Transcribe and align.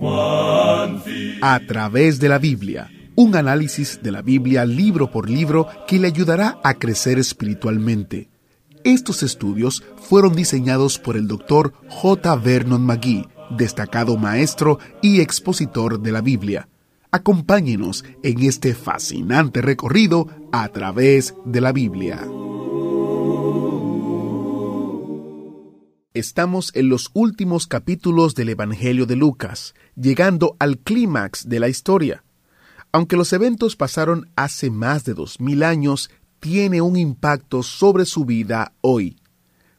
A 0.00 1.60
través 1.66 2.20
de 2.20 2.28
la 2.28 2.38
Biblia, 2.38 2.90
un 3.16 3.34
análisis 3.34 4.00
de 4.00 4.12
la 4.12 4.22
Biblia 4.22 4.64
libro 4.64 5.10
por 5.10 5.28
libro 5.28 5.66
que 5.88 5.98
le 5.98 6.06
ayudará 6.06 6.58
a 6.62 6.74
crecer 6.74 7.18
espiritualmente. 7.18 8.28
Estos 8.84 9.24
estudios 9.24 9.82
fueron 9.96 10.34
diseñados 10.34 11.00
por 11.00 11.16
el 11.16 11.26
Dr. 11.26 11.72
J. 11.88 12.36
Vernon 12.36 12.86
McGee, 12.86 13.26
destacado 13.50 14.16
maestro 14.16 14.78
y 15.02 15.20
expositor 15.20 16.00
de 16.00 16.12
la 16.12 16.20
Biblia. 16.20 16.68
Acompáñenos 17.10 18.04
en 18.22 18.44
este 18.44 18.74
fascinante 18.74 19.62
recorrido 19.62 20.28
a 20.52 20.68
través 20.68 21.34
de 21.44 21.60
la 21.60 21.72
Biblia. 21.72 22.20
Estamos 26.18 26.72
en 26.74 26.88
los 26.88 27.10
últimos 27.12 27.68
capítulos 27.68 28.34
del 28.34 28.48
Evangelio 28.48 29.06
de 29.06 29.14
Lucas, 29.14 29.74
llegando 29.94 30.56
al 30.58 30.78
clímax 30.78 31.48
de 31.48 31.60
la 31.60 31.68
historia. 31.68 32.24
Aunque 32.90 33.16
los 33.16 33.32
eventos 33.32 33.76
pasaron 33.76 34.28
hace 34.34 34.68
más 34.68 35.04
de 35.04 35.14
dos 35.14 35.40
mil 35.40 35.62
años, 35.62 36.10
tiene 36.40 36.80
un 36.80 36.96
impacto 36.96 37.62
sobre 37.62 38.04
su 38.04 38.24
vida 38.24 38.72
hoy. 38.80 39.20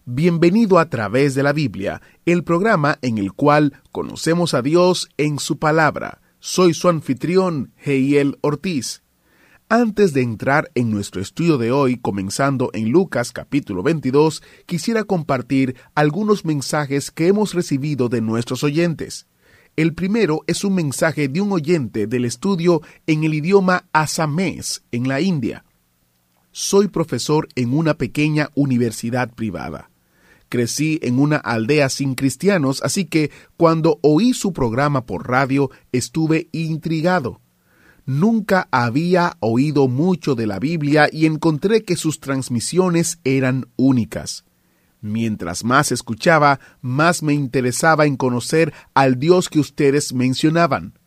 Bienvenido 0.05 0.79
a 0.79 0.89
través 0.89 1.35
de 1.35 1.43
la 1.43 1.51
Biblia, 1.51 2.01
el 2.25 2.45
programa 2.45 2.97
en 3.01 3.17
el 3.17 3.33
cual 3.33 3.73
conocemos 3.91 4.53
a 4.53 4.61
Dios 4.61 5.09
en 5.17 5.39
su 5.39 5.59
palabra 5.59 6.21
soy 6.39 6.73
su 6.73 6.87
anfitrión, 6.87 7.73
Heiel 7.83 8.37
Ortiz. 8.41 9.03
Antes 9.71 10.13
de 10.13 10.23
entrar 10.23 10.71
en 10.73 10.89
nuestro 10.89 11.21
estudio 11.21 11.59
de 11.59 11.71
hoy, 11.71 11.97
comenzando 11.97 12.71
en 12.73 12.89
Lucas 12.89 13.31
capítulo 13.31 13.83
22, 13.83 14.41
quisiera 14.65 15.03
compartir 15.03 15.75
algunos 15.93 16.43
mensajes 16.43 17.11
que 17.11 17.27
hemos 17.27 17.53
recibido 17.53 18.09
de 18.09 18.19
nuestros 18.19 18.63
oyentes. 18.63 19.27
El 19.75 19.93
primero 19.93 20.41
es 20.47 20.63
un 20.63 20.73
mensaje 20.73 21.27
de 21.27 21.41
un 21.41 21.51
oyente 21.51 22.07
del 22.07 22.25
estudio 22.25 22.81
en 23.05 23.23
el 23.23 23.35
idioma 23.35 23.85
asamés 23.93 24.81
en 24.91 25.07
la 25.07 25.21
India. 25.21 25.63
Soy 26.51 26.87
profesor 26.87 27.47
en 27.53 27.71
una 27.71 27.93
pequeña 27.93 28.49
universidad 28.55 29.31
privada. 29.35 29.91
Crecí 30.49 30.97
en 31.03 31.19
una 31.19 31.37
aldea 31.37 31.89
sin 31.89 32.15
cristianos, 32.15 32.81
así 32.81 33.05
que 33.05 33.29
cuando 33.55 33.99
oí 34.01 34.33
su 34.33 34.51
programa 34.51 35.05
por 35.05 35.29
radio 35.29 35.69
estuve 35.91 36.49
intrigado. 36.53 37.39
Nunca 38.09 38.67
había 38.71 39.37
oído 39.39 39.87
mucho 39.87 40.33
de 40.33 40.47
la 40.47 40.57
Biblia 40.57 41.09
y 41.11 41.27
encontré 41.27 41.83
que 41.83 41.95
sus 41.95 42.19
transmisiones 42.19 43.19
eran 43.23 43.67
únicas. 43.75 44.45
Mientras 44.99 45.63
más 45.63 45.91
escuchaba, 45.91 46.59
más 46.81 47.21
me 47.21 47.35
interesaba 47.35 48.07
en 48.07 48.17
conocer 48.17 48.73
al 48.95 49.19
Dios 49.19 49.47
que 49.47 49.59
ustedes 49.59 50.11
mencionaban. 50.11 50.97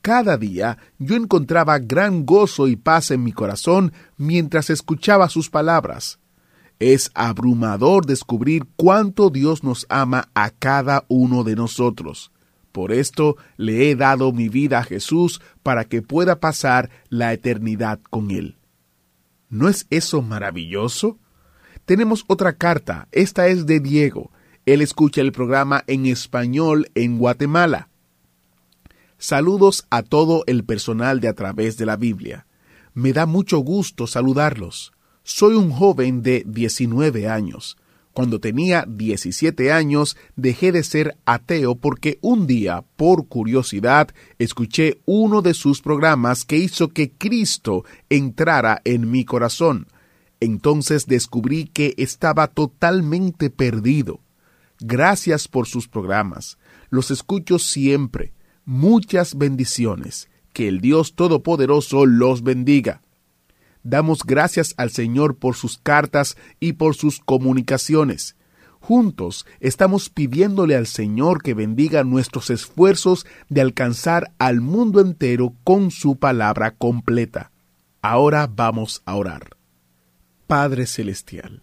Cada 0.00 0.38
día 0.38 0.78
yo 0.98 1.16
encontraba 1.16 1.78
gran 1.80 2.24
gozo 2.24 2.66
y 2.66 2.76
paz 2.76 3.10
en 3.10 3.24
mi 3.24 3.32
corazón 3.32 3.92
mientras 4.16 4.70
escuchaba 4.70 5.28
sus 5.28 5.50
palabras. 5.50 6.18
Es 6.78 7.10
abrumador 7.12 8.06
descubrir 8.06 8.64
cuánto 8.76 9.28
Dios 9.28 9.64
nos 9.64 9.84
ama 9.90 10.30
a 10.32 10.48
cada 10.48 11.04
uno 11.08 11.44
de 11.44 11.56
nosotros. 11.56 12.32
Por 12.78 12.92
esto 12.92 13.36
le 13.56 13.90
he 13.90 13.96
dado 13.96 14.30
mi 14.30 14.48
vida 14.48 14.78
a 14.78 14.84
Jesús 14.84 15.40
para 15.64 15.86
que 15.86 16.00
pueda 16.00 16.38
pasar 16.38 16.90
la 17.08 17.32
eternidad 17.32 17.98
con 18.08 18.30
Él. 18.30 18.56
¿No 19.48 19.68
es 19.68 19.88
eso 19.90 20.22
maravilloso? 20.22 21.18
Tenemos 21.86 22.24
otra 22.28 22.52
carta, 22.52 23.08
esta 23.10 23.48
es 23.48 23.66
de 23.66 23.80
Diego. 23.80 24.30
Él 24.64 24.80
escucha 24.80 25.22
el 25.22 25.32
programa 25.32 25.82
en 25.88 26.06
español 26.06 26.88
en 26.94 27.18
Guatemala. 27.18 27.88
Saludos 29.18 29.84
a 29.90 30.04
todo 30.04 30.44
el 30.46 30.62
personal 30.62 31.18
de 31.18 31.26
A 31.26 31.34
través 31.34 31.78
de 31.78 31.84
la 31.86 31.96
Biblia. 31.96 32.46
Me 32.94 33.12
da 33.12 33.26
mucho 33.26 33.58
gusto 33.58 34.06
saludarlos. 34.06 34.92
Soy 35.24 35.56
un 35.56 35.72
joven 35.72 36.22
de 36.22 36.44
19 36.46 37.28
años. 37.28 37.76
Cuando 38.18 38.40
tenía 38.40 38.84
17 38.84 39.70
años 39.70 40.16
dejé 40.34 40.72
de 40.72 40.82
ser 40.82 41.16
ateo 41.24 41.76
porque 41.76 42.18
un 42.20 42.48
día, 42.48 42.84
por 42.96 43.28
curiosidad, 43.28 44.08
escuché 44.40 45.00
uno 45.04 45.40
de 45.40 45.54
sus 45.54 45.82
programas 45.82 46.44
que 46.44 46.56
hizo 46.56 46.88
que 46.88 47.12
Cristo 47.12 47.84
entrara 48.10 48.82
en 48.84 49.08
mi 49.08 49.24
corazón. 49.24 49.86
Entonces 50.40 51.06
descubrí 51.06 51.66
que 51.66 51.94
estaba 51.96 52.48
totalmente 52.48 53.50
perdido. 53.50 54.18
Gracias 54.80 55.46
por 55.46 55.68
sus 55.68 55.86
programas. 55.86 56.58
Los 56.90 57.12
escucho 57.12 57.60
siempre. 57.60 58.32
Muchas 58.64 59.38
bendiciones. 59.38 60.28
Que 60.52 60.66
el 60.66 60.80
Dios 60.80 61.14
Todopoderoso 61.14 62.04
los 62.04 62.42
bendiga. 62.42 63.00
Damos 63.88 64.22
gracias 64.22 64.74
al 64.76 64.90
Señor 64.90 65.36
por 65.36 65.56
sus 65.56 65.78
cartas 65.78 66.36
y 66.60 66.74
por 66.74 66.94
sus 66.94 67.20
comunicaciones. 67.20 68.36
Juntos 68.80 69.46
estamos 69.60 70.10
pidiéndole 70.10 70.76
al 70.76 70.86
Señor 70.86 71.42
que 71.42 71.54
bendiga 71.54 72.04
nuestros 72.04 72.50
esfuerzos 72.50 73.24
de 73.48 73.62
alcanzar 73.62 74.30
al 74.38 74.60
mundo 74.60 75.00
entero 75.00 75.54
con 75.64 75.90
su 75.90 76.16
palabra 76.16 76.72
completa. 76.72 77.50
Ahora 78.02 78.46
vamos 78.46 79.00
a 79.06 79.14
orar. 79.16 79.56
Padre 80.46 80.84
Celestial, 80.84 81.62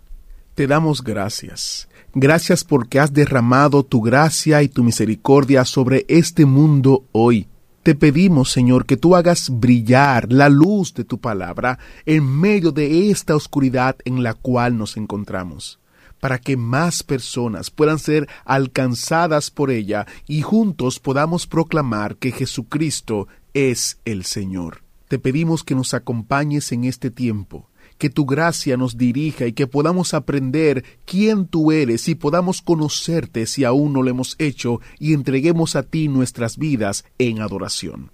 te 0.55 0.65
damos 0.65 1.03
gracias. 1.03 1.87
Gracias 2.15 2.63
porque 2.63 2.99
has 2.99 3.13
derramado 3.13 3.83
tu 3.83 4.01
gracia 4.01 4.63
y 4.63 4.67
tu 4.67 4.83
misericordia 4.83 5.63
sobre 5.63 6.05
este 6.07 6.47
mundo 6.47 7.05
hoy. 7.11 7.47
Te 7.85 7.93
pedimos, 7.93 8.51
Señor, 8.51 8.87
que 8.87 8.97
tú 8.97 9.15
hagas 9.15 9.51
brillar 9.51 10.33
la 10.33 10.49
luz 10.49 10.95
de 10.95 11.03
tu 11.03 11.19
palabra 11.19 11.77
en 12.07 12.25
medio 12.25 12.71
de 12.71 13.11
esta 13.11 13.35
oscuridad 13.35 13.95
en 14.05 14.23
la 14.23 14.33
cual 14.33 14.75
nos 14.75 14.97
encontramos, 14.97 15.79
para 16.19 16.39
que 16.39 16.57
más 16.57 17.03
personas 17.03 17.69
puedan 17.69 17.99
ser 17.99 18.27
alcanzadas 18.43 19.51
por 19.51 19.69
ella 19.69 20.07
y 20.27 20.41
juntos 20.41 20.99
podamos 20.99 21.45
proclamar 21.45 22.15
que 22.15 22.31
Jesucristo 22.31 23.27
es 23.53 23.99
el 24.03 24.25
Señor. 24.25 24.81
Te 25.07 25.19
pedimos 25.19 25.63
que 25.63 25.75
nos 25.75 25.93
acompañes 25.93 26.71
en 26.71 26.85
este 26.85 27.11
tiempo, 27.11 27.69
que 27.97 28.09
tu 28.09 28.25
gracia 28.25 28.77
nos 28.77 28.97
dirija 28.97 29.45
y 29.47 29.53
que 29.53 29.67
podamos 29.67 30.13
aprender 30.13 30.83
quién 31.05 31.47
tú 31.47 31.71
eres 31.71 32.07
y 32.09 32.15
podamos 32.15 32.61
conocerte 32.61 33.45
si 33.45 33.63
aún 33.63 33.93
no 33.93 34.03
lo 34.03 34.09
hemos 34.09 34.35
hecho 34.39 34.81
y 34.99 35.13
entreguemos 35.13 35.75
a 35.75 35.83
ti 35.83 36.07
nuestras 36.07 36.57
vidas 36.57 37.05
en 37.17 37.41
adoración, 37.41 38.11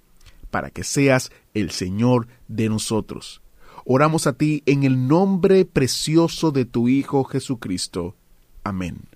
para 0.50 0.70
que 0.70 0.84
seas 0.84 1.30
el 1.54 1.70
Señor 1.70 2.28
de 2.48 2.68
nosotros. 2.68 3.42
Oramos 3.84 4.26
a 4.26 4.34
ti 4.34 4.62
en 4.66 4.84
el 4.84 5.08
nombre 5.08 5.64
precioso 5.64 6.52
de 6.52 6.64
tu 6.64 6.88
Hijo 6.88 7.24
Jesucristo. 7.24 8.14
Amén. 8.62 9.08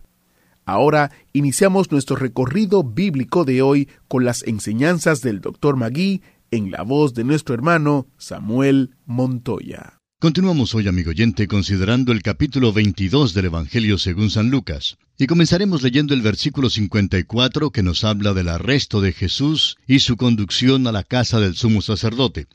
Ahora 0.65 1.13
iniciamos 1.33 1.93
nuestro 1.93 2.17
recorrido 2.17 2.83
bíblico 2.83 3.45
de 3.45 3.63
hoy 3.63 3.89
con 4.09 4.25
las 4.25 4.43
enseñanzas 4.43 5.23
del 5.23 5.41
Dr. 5.41 5.77
Magui 5.77 6.23
en 6.51 6.73
la 6.73 6.83
voz 6.83 7.15
de 7.15 7.23
nuestro 7.23 7.55
hermano 7.55 8.09
Samuel 8.19 8.97
Montoya. 9.05 10.01
Continuamos 10.27 10.75
hoy, 10.75 10.89
amigo 10.89 11.11
oyente, 11.11 11.47
considerando 11.47 12.11
el 12.11 12.21
capítulo 12.21 12.73
22 12.73 13.33
del 13.33 13.45
Evangelio 13.45 13.97
según 13.97 14.29
San 14.29 14.51
Lucas. 14.51 14.99
Y 15.17 15.29
comenzaremos 15.29 15.85
leyendo 15.85 16.15
el 16.15 16.21
versículo 16.21 16.69
54 16.69 17.71
que 17.71 17.85
nos 17.85 18.03
habla 18.03 18.35
del 18.35 18.49
arresto 18.49 19.01
de 19.01 19.13
Jesús 19.13 19.77
y 19.87 20.01
su 20.01 20.17
conducción 20.17 20.89
a 20.89 20.91
la 20.91 21.05
casa 21.05 21.39
del 21.39 21.55
sumo 21.55 21.81
sacerdote. 21.81 22.49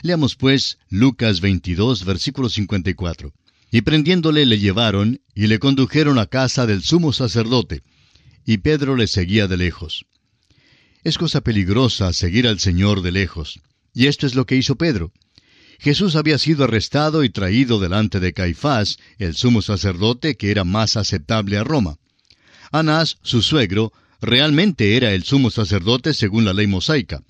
Leamos 0.00 0.36
pues 0.36 0.78
Lucas 0.88 1.42
22, 1.42 2.06
versículo 2.06 2.48
54. 2.48 3.34
Y 3.72 3.82
prendiéndole 3.82 4.46
le 4.46 4.58
llevaron 4.58 5.20
y 5.34 5.48
le 5.48 5.58
condujeron 5.58 6.18
a 6.18 6.24
casa 6.24 6.64
del 6.64 6.82
sumo 6.82 7.12
sacerdote. 7.12 7.82
Y 8.46 8.56
Pedro 8.56 8.96
le 8.96 9.06
seguía 9.06 9.46
de 9.48 9.58
lejos. 9.58 10.06
Es 11.04 11.18
cosa 11.18 11.42
peligrosa 11.42 12.10
seguir 12.14 12.48
al 12.48 12.58
Señor 12.58 13.02
de 13.02 13.12
lejos. 13.12 13.60
Y 13.92 14.06
esto 14.06 14.26
es 14.26 14.34
lo 14.34 14.46
que 14.46 14.56
hizo 14.56 14.76
Pedro. 14.76 15.12
Jesús 15.78 16.16
había 16.16 16.38
sido 16.38 16.64
arrestado 16.64 17.22
y 17.22 17.30
traído 17.30 17.78
delante 17.78 18.18
de 18.20 18.32
Caifás, 18.32 18.98
el 19.18 19.34
sumo 19.34 19.62
sacerdote 19.62 20.36
que 20.36 20.50
era 20.50 20.64
más 20.64 20.96
aceptable 20.96 21.56
a 21.56 21.64
Roma. 21.64 21.98
Anás, 22.72 23.18
su 23.22 23.42
suegro, 23.42 23.92
realmente 24.20 24.96
era 24.96 25.12
el 25.12 25.22
sumo 25.22 25.50
sacerdote 25.50 26.14
según 26.14 26.44
la 26.44 26.52
ley 26.52 26.66
mosaica. 26.66 27.22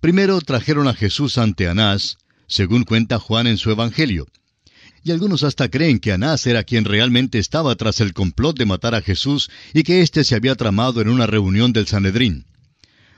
Primero 0.00 0.40
trajeron 0.42 0.86
a 0.88 0.94
Jesús 0.94 1.38
ante 1.38 1.66
Anás, 1.66 2.18
según 2.46 2.84
cuenta 2.84 3.18
Juan 3.18 3.46
en 3.46 3.56
su 3.56 3.70
Evangelio. 3.70 4.26
Y 5.02 5.10
algunos 5.10 5.42
hasta 5.42 5.70
creen 5.70 5.98
que 5.98 6.12
Anás 6.12 6.46
era 6.46 6.64
quien 6.64 6.84
realmente 6.84 7.38
estaba 7.38 7.74
tras 7.76 8.00
el 8.00 8.12
complot 8.12 8.58
de 8.58 8.66
matar 8.66 8.94
a 8.94 9.02
Jesús 9.02 9.50
y 9.72 9.82
que 9.82 10.02
éste 10.02 10.24
se 10.24 10.34
había 10.34 10.54
tramado 10.54 11.00
en 11.00 11.08
una 11.08 11.26
reunión 11.26 11.72
del 11.72 11.86
Sanedrín. 11.86 12.44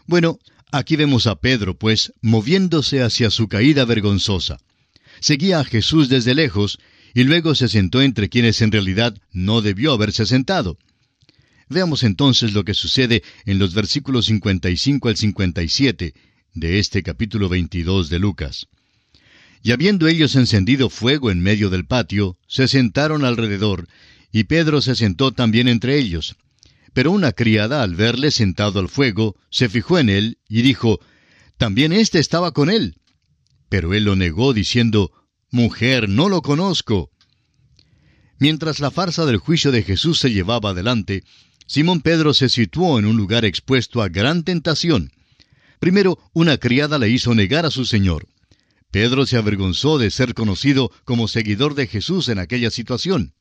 Bueno, 0.06 0.38
Aquí 0.72 0.96
vemos 0.96 1.26
a 1.26 1.36
Pedro, 1.36 1.76
pues, 1.76 2.12
moviéndose 2.20 3.02
hacia 3.02 3.30
su 3.30 3.48
caída 3.48 3.84
vergonzosa. 3.84 4.58
Seguía 5.20 5.60
a 5.60 5.64
Jesús 5.64 6.08
desde 6.08 6.34
lejos 6.34 6.78
y 7.14 7.24
luego 7.24 7.54
se 7.54 7.68
sentó 7.68 8.02
entre 8.02 8.28
quienes 8.28 8.60
en 8.60 8.72
realidad 8.72 9.16
no 9.32 9.62
debió 9.62 9.92
haberse 9.92 10.26
sentado. 10.26 10.76
Veamos 11.68 12.02
entonces 12.02 12.52
lo 12.52 12.64
que 12.64 12.74
sucede 12.74 13.22
en 13.44 13.58
los 13.58 13.74
versículos 13.74 14.26
55 14.26 15.08
al 15.08 15.16
57 15.16 16.14
de 16.54 16.78
este 16.78 17.02
capítulo 17.02 17.48
22 17.48 18.08
de 18.08 18.18
Lucas. 18.18 18.66
Y 19.62 19.72
habiendo 19.72 20.06
ellos 20.06 20.36
encendido 20.36 20.90
fuego 20.90 21.30
en 21.30 21.40
medio 21.40 21.70
del 21.70 21.86
patio, 21.86 22.36
se 22.46 22.68
sentaron 22.68 23.24
alrededor, 23.24 23.88
y 24.30 24.44
Pedro 24.44 24.80
se 24.80 24.94
sentó 24.94 25.32
también 25.32 25.68
entre 25.68 25.98
ellos. 25.98 26.36
Pero 26.96 27.10
una 27.10 27.32
criada, 27.32 27.82
al 27.82 27.94
verle 27.94 28.30
sentado 28.30 28.80
al 28.80 28.88
fuego, 28.88 29.36
se 29.50 29.68
fijó 29.68 29.98
en 29.98 30.08
él 30.08 30.38
y 30.48 30.62
dijo, 30.62 30.98
También 31.58 31.92
éste 31.92 32.18
estaba 32.18 32.52
con 32.52 32.70
él. 32.70 32.96
Pero 33.68 33.92
él 33.92 34.04
lo 34.04 34.16
negó, 34.16 34.54
diciendo, 34.54 35.12
Mujer, 35.50 36.08
no 36.08 36.30
lo 36.30 36.40
conozco. 36.40 37.10
Mientras 38.38 38.80
la 38.80 38.90
farsa 38.90 39.26
del 39.26 39.36
juicio 39.36 39.72
de 39.72 39.82
Jesús 39.82 40.18
se 40.18 40.32
llevaba 40.32 40.70
adelante, 40.70 41.22
Simón 41.66 42.00
Pedro 42.00 42.32
se 42.32 42.48
situó 42.48 42.98
en 42.98 43.04
un 43.04 43.18
lugar 43.18 43.44
expuesto 43.44 44.00
a 44.00 44.08
gran 44.08 44.42
tentación. 44.42 45.12
Primero, 45.78 46.18
una 46.32 46.56
criada 46.56 46.98
le 46.98 47.10
hizo 47.10 47.34
negar 47.34 47.66
a 47.66 47.70
su 47.70 47.84
Señor. 47.84 48.26
Pedro 48.90 49.26
se 49.26 49.36
avergonzó 49.36 49.98
de 49.98 50.10
ser 50.10 50.32
conocido 50.32 50.90
como 51.04 51.28
seguidor 51.28 51.74
de 51.74 51.88
Jesús 51.88 52.30
en 52.30 52.38
aquella 52.38 52.70
situación. 52.70 53.34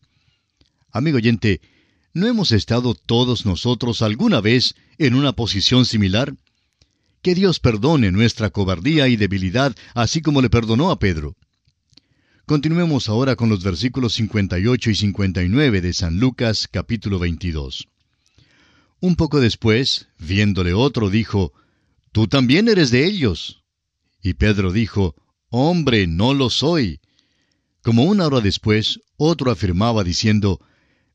Amigo 0.91 1.15
oyente, 1.15 1.61
¿no 2.15 2.27
hemos 2.27 2.53
estado 2.53 2.95
todos 2.95 3.45
nosotros 3.45 4.01
alguna 4.01 4.39
vez 4.39 4.73
en 4.97 5.15
una 5.15 5.33
posición 5.33 5.85
similar? 5.85 6.33
Que 7.21 7.35
Dios 7.35 7.59
perdone 7.59 8.09
nuestra 8.11 8.49
cobardía 8.49 9.09
y 9.09 9.17
debilidad, 9.17 9.75
así 9.93 10.21
como 10.21 10.41
le 10.41 10.49
perdonó 10.49 10.91
a 10.91 10.97
Pedro. 10.97 11.35
Continuemos 12.45 13.09
ahora 13.09 13.35
con 13.35 13.49
los 13.49 13.63
versículos 13.63 14.13
58 14.13 14.91
y 14.91 14.95
59 14.95 15.81
de 15.81 15.93
San 15.93 16.17
Lucas 16.17 16.69
capítulo 16.71 17.19
22. 17.19 17.89
Un 19.01 19.17
poco 19.17 19.41
después, 19.41 20.07
viéndole 20.17 20.73
otro, 20.73 21.09
dijo, 21.09 21.51
Tú 22.13 22.27
también 22.27 22.69
eres 22.69 22.91
de 22.91 23.05
ellos. 23.05 23.61
Y 24.23 24.35
Pedro 24.35 24.71
dijo, 24.71 25.15
Hombre, 25.49 26.07
no 26.07 26.33
lo 26.33 26.49
soy. 26.49 27.01
Como 27.81 28.05
una 28.05 28.25
hora 28.27 28.39
después, 28.39 29.01
otro 29.17 29.51
afirmaba 29.51 30.05
diciendo, 30.05 30.61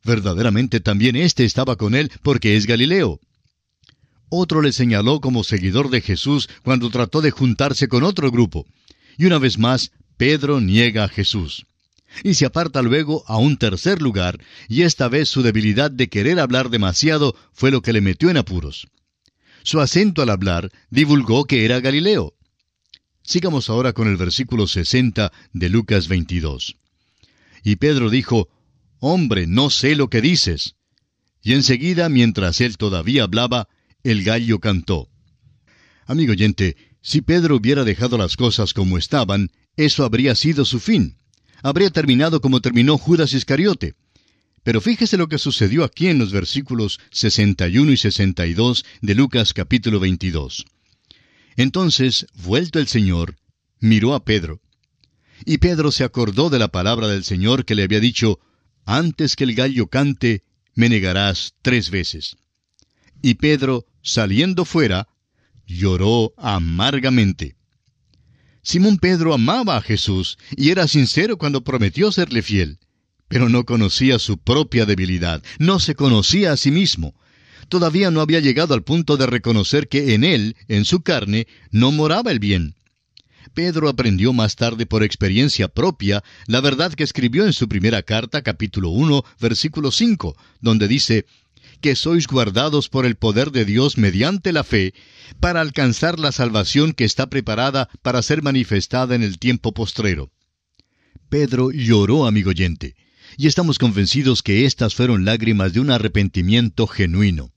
Verdaderamente 0.04 0.80
también 0.80 1.16
éste 1.16 1.44
estaba 1.44 1.76
con 1.76 1.94
él 1.94 2.10
porque 2.22 2.56
es 2.56 2.66
Galileo. 2.66 3.20
Otro 4.28 4.62
le 4.62 4.72
señaló 4.72 5.20
como 5.20 5.44
seguidor 5.44 5.90
de 5.90 6.00
Jesús 6.00 6.48
cuando 6.62 6.90
trató 6.90 7.20
de 7.20 7.30
juntarse 7.30 7.88
con 7.88 8.04
otro 8.04 8.30
grupo. 8.30 8.66
Y 9.18 9.26
una 9.26 9.38
vez 9.38 9.58
más, 9.58 9.90
Pedro 10.16 10.60
niega 10.60 11.04
a 11.04 11.08
Jesús 11.08 11.66
y 12.24 12.34
se 12.34 12.46
aparta 12.46 12.82
luego 12.82 13.24
a 13.26 13.38
un 13.38 13.56
tercer 13.56 14.02
lugar, 14.02 14.42
y 14.68 14.82
esta 14.82 15.08
vez 15.08 15.28
su 15.28 15.42
debilidad 15.42 15.90
de 15.90 16.08
querer 16.08 16.40
hablar 16.40 16.70
demasiado 16.70 17.36
fue 17.52 17.70
lo 17.70 17.82
que 17.82 17.92
le 17.92 18.00
metió 18.00 18.30
en 18.30 18.36
apuros. 18.36 18.88
Su 19.62 19.80
acento 19.80 20.22
al 20.22 20.30
hablar 20.30 20.70
divulgó 20.90 21.44
que 21.44 21.64
era 21.64 21.80
Galileo. 21.80 22.34
Sigamos 23.22 23.68
ahora 23.70 23.92
con 23.92 24.08
el 24.08 24.16
versículo 24.16 24.66
60 24.66 25.32
de 25.52 25.68
Lucas 25.68 26.08
22. 26.08 26.76
Y 27.62 27.76
Pedro 27.76 28.10
dijo, 28.10 28.48
Hombre, 29.00 29.46
no 29.46 29.70
sé 29.70 29.96
lo 29.96 30.08
que 30.08 30.20
dices. 30.20 30.76
Y 31.42 31.54
enseguida, 31.54 32.08
mientras 32.08 32.60
él 32.60 32.76
todavía 32.76 33.24
hablaba, 33.24 33.68
el 34.04 34.22
gallo 34.22 34.60
cantó. 34.60 35.08
Amigo 36.06 36.32
oyente, 36.32 36.76
si 37.02 37.20
Pedro 37.20 37.56
hubiera 37.56 37.84
dejado 37.84 38.16
las 38.18 38.36
cosas 38.36 38.72
como 38.72 38.98
estaban, 38.98 39.50
eso 39.76 40.04
habría 40.04 40.34
sido 40.34 40.64
su 40.64 40.80
fin 40.80 41.16
habría 41.62 41.90
terminado 41.90 42.40
como 42.40 42.60
terminó 42.60 42.98
Judas 42.98 43.32
Iscariote. 43.32 43.94
Pero 44.62 44.80
fíjese 44.80 45.16
lo 45.16 45.28
que 45.28 45.38
sucedió 45.38 45.84
aquí 45.84 46.08
en 46.08 46.18
los 46.18 46.32
versículos 46.32 47.00
61 47.10 47.92
y 47.92 47.96
62 47.96 48.84
de 49.00 49.14
Lucas 49.14 49.54
capítulo 49.54 50.00
22. 50.00 50.66
Entonces, 51.56 52.26
vuelto 52.34 52.78
el 52.78 52.86
Señor, 52.86 53.36
miró 53.80 54.14
a 54.14 54.24
Pedro. 54.24 54.60
Y 55.46 55.58
Pedro 55.58 55.90
se 55.90 56.04
acordó 56.04 56.50
de 56.50 56.58
la 56.58 56.68
palabra 56.68 57.08
del 57.08 57.24
Señor 57.24 57.64
que 57.64 57.74
le 57.74 57.84
había 57.84 58.00
dicho, 58.00 58.38
Antes 58.92 59.36
que 59.36 59.44
el 59.44 59.54
gallo 59.54 59.86
cante, 59.86 60.42
me 60.74 60.88
negarás 60.88 61.54
tres 61.62 61.90
veces. 61.90 62.36
Y 63.22 63.34
Pedro, 63.34 63.86
saliendo 64.02 64.64
fuera, 64.64 65.06
lloró 65.64 66.34
amargamente. 66.36 67.54
Simón 68.62 68.98
Pedro 68.98 69.32
amaba 69.32 69.76
a 69.76 69.80
Jesús 69.80 70.38
y 70.56 70.70
era 70.70 70.88
sincero 70.88 71.38
cuando 71.38 71.62
prometió 71.62 72.10
serle 72.10 72.42
fiel, 72.42 72.80
pero 73.28 73.48
no 73.48 73.64
conocía 73.64 74.18
su 74.18 74.38
propia 74.38 74.86
debilidad, 74.86 75.40
no 75.60 75.78
se 75.78 75.94
conocía 75.94 76.50
a 76.50 76.56
sí 76.56 76.72
mismo. 76.72 77.14
Todavía 77.68 78.10
no 78.10 78.20
había 78.20 78.40
llegado 78.40 78.74
al 78.74 78.82
punto 78.82 79.16
de 79.16 79.26
reconocer 79.26 79.86
que 79.86 80.14
en 80.14 80.24
él, 80.24 80.56
en 80.66 80.84
su 80.84 81.02
carne, 81.02 81.46
no 81.70 81.92
moraba 81.92 82.32
el 82.32 82.40
bien. 82.40 82.74
Pedro 83.54 83.88
aprendió 83.88 84.32
más 84.32 84.56
tarde 84.56 84.86
por 84.86 85.02
experiencia 85.02 85.68
propia 85.68 86.22
la 86.46 86.60
verdad 86.60 86.92
que 86.94 87.04
escribió 87.04 87.46
en 87.46 87.52
su 87.52 87.68
primera 87.68 88.02
carta, 88.02 88.42
capítulo 88.42 88.90
1, 88.90 89.24
versículo 89.40 89.90
5, 89.90 90.36
donde 90.60 90.88
dice, 90.88 91.26
que 91.80 91.96
sois 91.96 92.26
guardados 92.26 92.88
por 92.88 93.06
el 93.06 93.16
poder 93.16 93.50
de 93.50 93.64
Dios 93.64 93.98
mediante 93.98 94.52
la 94.52 94.64
fe, 94.64 94.94
para 95.40 95.60
alcanzar 95.60 96.18
la 96.18 96.32
salvación 96.32 96.92
que 96.92 97.04
está 97.04 97.28
preparada 97.28 97.88
para 98.02 98.22
ser 98.22 98.42
manifestada 98.42 99.14
en 99.14 99.22
el 99.22 99.38
tiempo 99.38 99.72
postrero. 99.72 100.30
Pedro 101.28 101.70
lloró, 101.70 102.26
amigo 102.26 102.50
oyente, 102.50 102.96
y 103.36 103.46
estamos 103.46 103.78
convencidos 103.78 104.42
que 104.42 104.66
estas 104.66 104.94
fueron 104.94 105.24
lágrimas 105.24 105.72
de 105.72 105.80
un 105.80 105.90
arrepentimiento 105.90 106.86
genuino. 106.86 107.52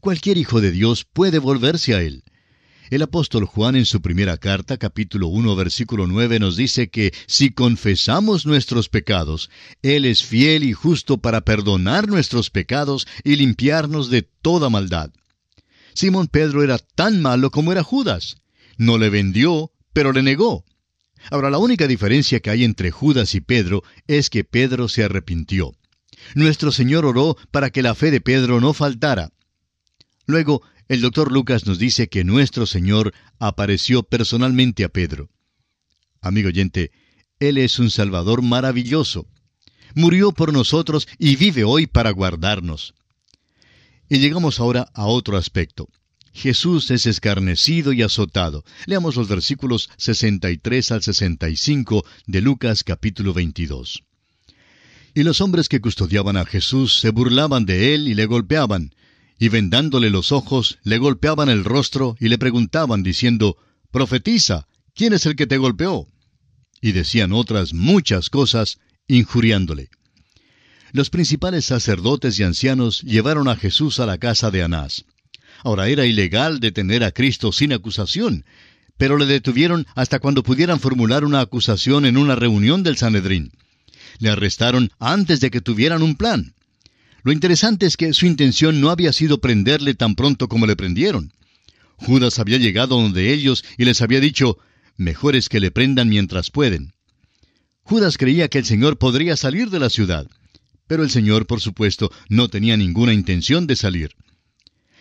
Cualquier 0.00 0.36
hijo 0.36 0.60
de 0.60 0.72
Dios 0.72 1.06
puede 1.10 1.38
volverse 1.38 1.94
a 1.94 2.02
él. 2.02 2.24
El 2.88 3.02
apóstol 3.02 3.46
Juan 3.46 3.74
en 3.74 3.84
su 3.84 4.00
primera 4.00 4.38
carta, 4.38 4.76
capítulo 4.76 5.26
1, 5.26 5.56
versículo 5.56 6.06
9, 6.06 6.38
nos 6.38 6.56
dice 6.56 6.88
que 6.88 7.12
si 7.26 7.50
confesamos 7.50 8.46
nuestros 8.46 8.88
pecados, 8.88 9.50
Él 9.82 10.04
es 10.04 10.22
fiel 10.22 10.62
y 10.62 10.72
justo 10.72 11.18
para 11.18 11.40
perdonar 11.40 12.06
nuestros 12.06 12.50
pecados 12.50 13.08
y 13.24 13.36
limpiarnos 13.36 14.08
de 14.08 14.22
toda 14.22 14.70
maldad. 14.70 15.10
Simón 15.94 16.28
Pedro 16.28 16.62
era 16.62 16.78
tan 16.78 17.20
malo 17.20 17.50
como 17.50 17.72
era 17.72 17.82
Judas. 17.82 18.36
No 18.76 18.98
le 18.98 19.10
vendió, 19.10 19.72
pero 19.92 20.12
le 20.12 20.22
negó. 20.22 20.64
Ahora, 21.30 21.50
la 21.50 21.58
única 21.58 21.88
diferencia 21.88 22.38
que 22.38 22.50
hay 22.50 22.62
entre 22.62 22.92
Judas 22.92 23.34
y 23.34 23.40
Pedro 23.40 23.82
es 24.06 24.30
que 24.30 24.44
Pedro 24.44 24.88
se 24.88 25.02
arrepintió. 25.02 25.72
Nuestro 26.36 26.70
Señor 26.70 27.04
oró 27.04 27.36
para 27.50 27.70
que 27.70 27.82
la 27.82 27.96
fe 27.96 28.12
de 28.12 28.20
Pedro 28.20 28.60
no 28.60 28.74
faltara. 28.74 29.32
Luego, 30.26 30.62
el 30.88 31.00
doctor 31.00 31.32
Lucas 31.32 31.66
nos 31.66 31.78
dice 31.78 32.08
que 32.08 32.24
nuestro 32.24 32.66
Señor 32.66 33.12
apareció 33.38 34.02
personalmente 34.02 34.84
a 34.84 34.88
Pedro. 34.88 35.30
Amigo 36.20 36.48
oyente, 36.48 36.92
Él 37.40 37.58
es 37.58 37.78
un 37.78 37.90
Salvador 37.90 38.42
maravilloso. 38.42 39.26
Murió 39.94 40.32
por 40.32 40.52
nosotros 40.52 41.08
y 41.18 41.36
vive 41.36 41.64
hoy 41.64 41.86
para 41.86 42.10
guardarnos. 42.10 42.94
Y 44.08 44.18
llegamos 44.18 44.60
ahora 44.60 44.88
a 44.94 45.06
otro 45.06 45.36
aspecto. 45.36 45.88
Jesús 46.32 46.90
es 46.90 47.06
escarnecido 47.06 47.92
y 47.92 48.02
azotado. 48.02 48.62
Leamos 48.84 49.16
los 49.16 49.26
versículos 49.26 49.88
63 49.96 50.92
al 50.92 51.02
65 51.02 52.04
de 52.26 52.40
Lucas 52.42 52.84
capítulo 52.84 53.32
22. 53.32 54.04
Y 55.14 55.22
los 55.22 55.40
hombres 55.40 55.68
que 55.68 55.80
custodiaban 55.80 56.36
a 56.36 56.44
Jesús 56.44 57.00
se 57.00 57.10
burlaban 57.10 57.64
de 57.64 57.94
él 57.94 58.06
y 58.06 58.14
le 58.14 58.26
golpeaban, 58.26 58.94
y 59.38 59.48
vendándole 59.48 60.10
los 60.10 60.32
ojos, 60.32 60.78
le 60.82 60.98
golpeaban 60.98 61.48
el 61.48 61.64
rostro 61.64 62.16
y 62.18 62.28
le 62.28 62.38
preguntaban, 62.38 63.02
diciendo, 63.02 63.56
Profetiza, 63.90 64.66
¿quién 64.94 65.12
es 65.12 65.26
el 65.26 65.36
que 65.36 65.46
te 65.46 65.58
golpeó? 65.58 66.08
Y 66.80 66.92
decían 66.92 67.32
otras 67.32 67.74
muchas 67.74 68.30
cosas, 68.30 68.78
injuriándole. 69.08 69.88
Los 70.92 71.10
principales 71.10 71.66
sacerdotes 71.66 72.38
y 72.38 72.42
ancianos 72.42 73.02
llevaron 73.02 73.48
a 73.48 73.56
Jesús 73.56 74.00
a 74.00 74.06
la 74.06 74.18
casa 74.18 74.50
de 74.50 74.62
Anás. 74.62 75.04
Ahora 75.62 75.88
era 75.88 76.06
ilegal 76.06 76.60
detener 76.60 77.04
a 77.04 77.12
Cristo 77.12 77.52
sin 77.52 77.72
acusación, 77.72 78.44
pero 78.96 79.18
le 79.18 79.26
detuvieron 79.26 79.86
hasta 79.94 80.18
cuando 80.18 80.42
pudieran 80.42 80.80
formular 80.80 81.24
una 81.24 81.40
acusación 81.40 82.06
en 82.06 82.16
una 82.16 82.34
reunión 82.34 82.82
del 82.82 82.96
Sanedrín. 82.96 83.52
Le 84.18 84.30
arrestaron 84.30 84.90
antes 84.98 85.40
de 85.40 85.50
que 85.50 85.60
tuvieran 85.60 86.02
un 86.02 86.16
plan. 86.16 86.54
Lo 87.26 87.32
interesante 87.32 87.86
es 87.86 87.96
que 87.96 88.14
su 88.14 88.24
intención 88.24 88.80
no 88.80 88.88
había 88.88 89.12
sido 89.12 89.40
prenderle 89.40 89.94
tan 89.94 90.14
pronto 90.14 90.46
como 90.46 90.64
le 90.64 90.76
prendieron. 90.76 91.32
Judas 91.96 92.38
había 92.38 92.56
llegado 92.56 93.02
donde 93.02 93.32
ellos 93.32 93.64
y 93.76 93.84
les 93.84 94.00
había 94.00 94.20
dicho, 94.20 94.58
mejor 94.96 95.34
es 95.34 95.48
que 95.48 95.58
le 95.58 95.72
prendan 95.72 96.08
mientras 96.08 96.52
pueden. 96.52 96.92
Judas 97.82 98.16
creía 98.16 98.46
que 98.46 98.58
el 98.58 98.64
Señor 98.64 98.96
podría 98.96 99.36
salir 99.36 99.70
de 99.70 99.80
la 99.80 99.90
ciudad, 99.90 100.28
pero 100.86 101.02
el 101.02 101.10
Señor, 101.10 101.48
por 101.48 101.60
supuesto, 101.60 102.12
no 102.28 102.46
tenía 102.46 102.76
ninguna 102.76 103.12
intención 103.12 103.66
de 103.66 103.74
salir. 103.74 104.14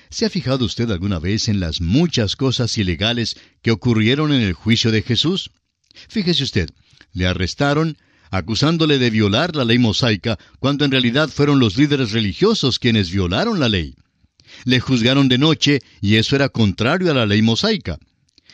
¿Se 0.10 0.26
ha 0.26 0.32
fijado 0.32 0.66
usted 0.66 0.90
alguna 0.90 1.20
vez 1.20 1.48
en 1.48 1.60
las 1.60 1.80
muchas 1.80 2.36
cosas 2.36 2.76
ilegales 2.80 3.38
que 3.62 3.70
ocurrieron 3.70 4.34
en 4.34 4.42
el 4.42 4.54
juicio 4.54 4.92
de 4.92 5.04
Jesús? 5.04 5.52
Fíjese 6.10 6.44
usted, 6.44 6.72
le 7.14 7.28
arrestaron, 7.28 8.00
acusándole 8.32 8.98
de 8.98 9.10
violar 9.10 9.56
la 9.56 9.66
ley 9.66 9.78
mosaica, 9.78 10.38
cuando 10.60 10.86
en 10.86 10.92
realidad 10.92 11.30
fueron 11.30 11.60
los 11.60 11.78
líderes 11.78 12.12
religiosos 12.12 12.80
quienes 12.80 13.12
violaron 13.12 13.60
la 13.60 13.70
ley. 13.70 13.96
Le 14.64 14.80
juzgaron 14.80 15.28
de 15.28 15.38
noche 15.38 15.82
y 16.02 16.16
eso 16.16 16.36
era 16.36 16.50
contrario 16.50 17.12
a 17.12 17.14
la 17.14 17.26
ley 17.26 17.42
mosaica. 17.42 17.98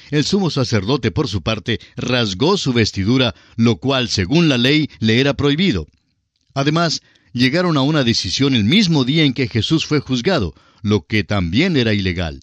El 0.10 0.26
sumo 0.26 0.50
sacerdote, 0.50 1.12
por 1.12 1.28
su 1.28 1.42
parte, 1.42 1.80
rasgó 1.96 2.58
su 2.58 2.74
vestidura, 2.74 3.34
lo 3.56 3.78
cual, 3.78 4.10
según 4.10 4.50
la 4.50 4.58
ley, 4.58 4.90
le 5.00 5.20
era 5.20 5.36
prohibido. 5.36 5.88
Además, 6.54 7.02
llegaron 7.34 7.78
a 7.78 7.82
una 7.82 8.04
decisión 8.04 8.56
el 8.56 8.64
mismo 8.64 9.06
día 9.06 9.24
en 9.24 9.34
que 9.34 9.48
Jesús 9.48 9.86
fue 9.86 10.00
juzgado, 10.00 10.54
lo 10.82 11.06
que 11.06 11.24
también 11.24 11.78
era 11.78 11.94
ilegal. 11.94 12.42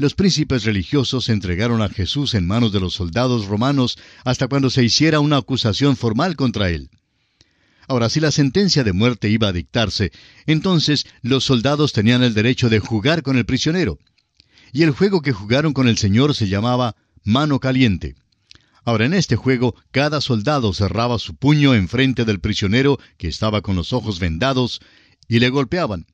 Los 0.00 0.14
príncipes 0.14 0.62
religiosos 0.62 1.28
entregaron 1.28 1.82
a 1.82 1.88
Jesús 1.88 2.34
en 2.34 2.46
manos 2.46 2.70
de 2.70 2.78
los 2.78 2.94
soldados 2.94 3.46
romanos 3.46 3.98
hasta 4.24 4.46
cuando 4.46 4.70
se 4.70 4.84
hiciera 4.84 5.18
una 5.18 5.38
acusación 5.38 5.96
formal 5.96 6.36
contra 6.36 6.70
él. 6.70 6.88
Ahora, 7.88 8.08
si 8.08 8.20
la 8.20 8.30
sentencia 8.30 8.84
de 8.84 8.92
muerte 8.92 9.28
iba 9.28 9.48
a 9.48 9.52
dictarse, 9.52 10.12
entonces 10.46 11.04
los 11.22 11.42
soldados 11.42 11.92
tenían 11.92 12.22
el 12.22 12.32
derecho 12.32 12.68
de 12.68 12.78
jugar 12.78 13.24
con 13.24 13.36
el 13.38 13.44
prisionero. 13.44 13.98
Y 14.72 14.84
el 14.84 14.92
juego 14.92 15.20
que 15.20 15.32
jugaron 15.32 15.72
con 15.72 15.88
el 15.88 15.98
Señor 15.98 16.32
se 16.36 16.48
llamaba 16.48 16.94
mano 17.24 17.58
caliente. 17.58 18.14
Ahora, 18.84 19.04
en 19.04 19.14
este 19.14 19.34
juego, 19.34 19.74
cada 19.90 20.20
soldado 20.20 20.72
cerraba 20.74 21.18
su 21.18 21.34
puño 21.34 21.74
enfrente 21.74 22.24
del 22.24 22.38
prisionero 22.38 23.00
que 23.16 23.26
estaba 23.26 23.62
con 23.62 23.74
los 23.74 23.92
ojos 23.92 24.20
vendados 24.20 24.80
y 25.26 25.40
le 25.40 25.48
golpeaban. 25.48 26.06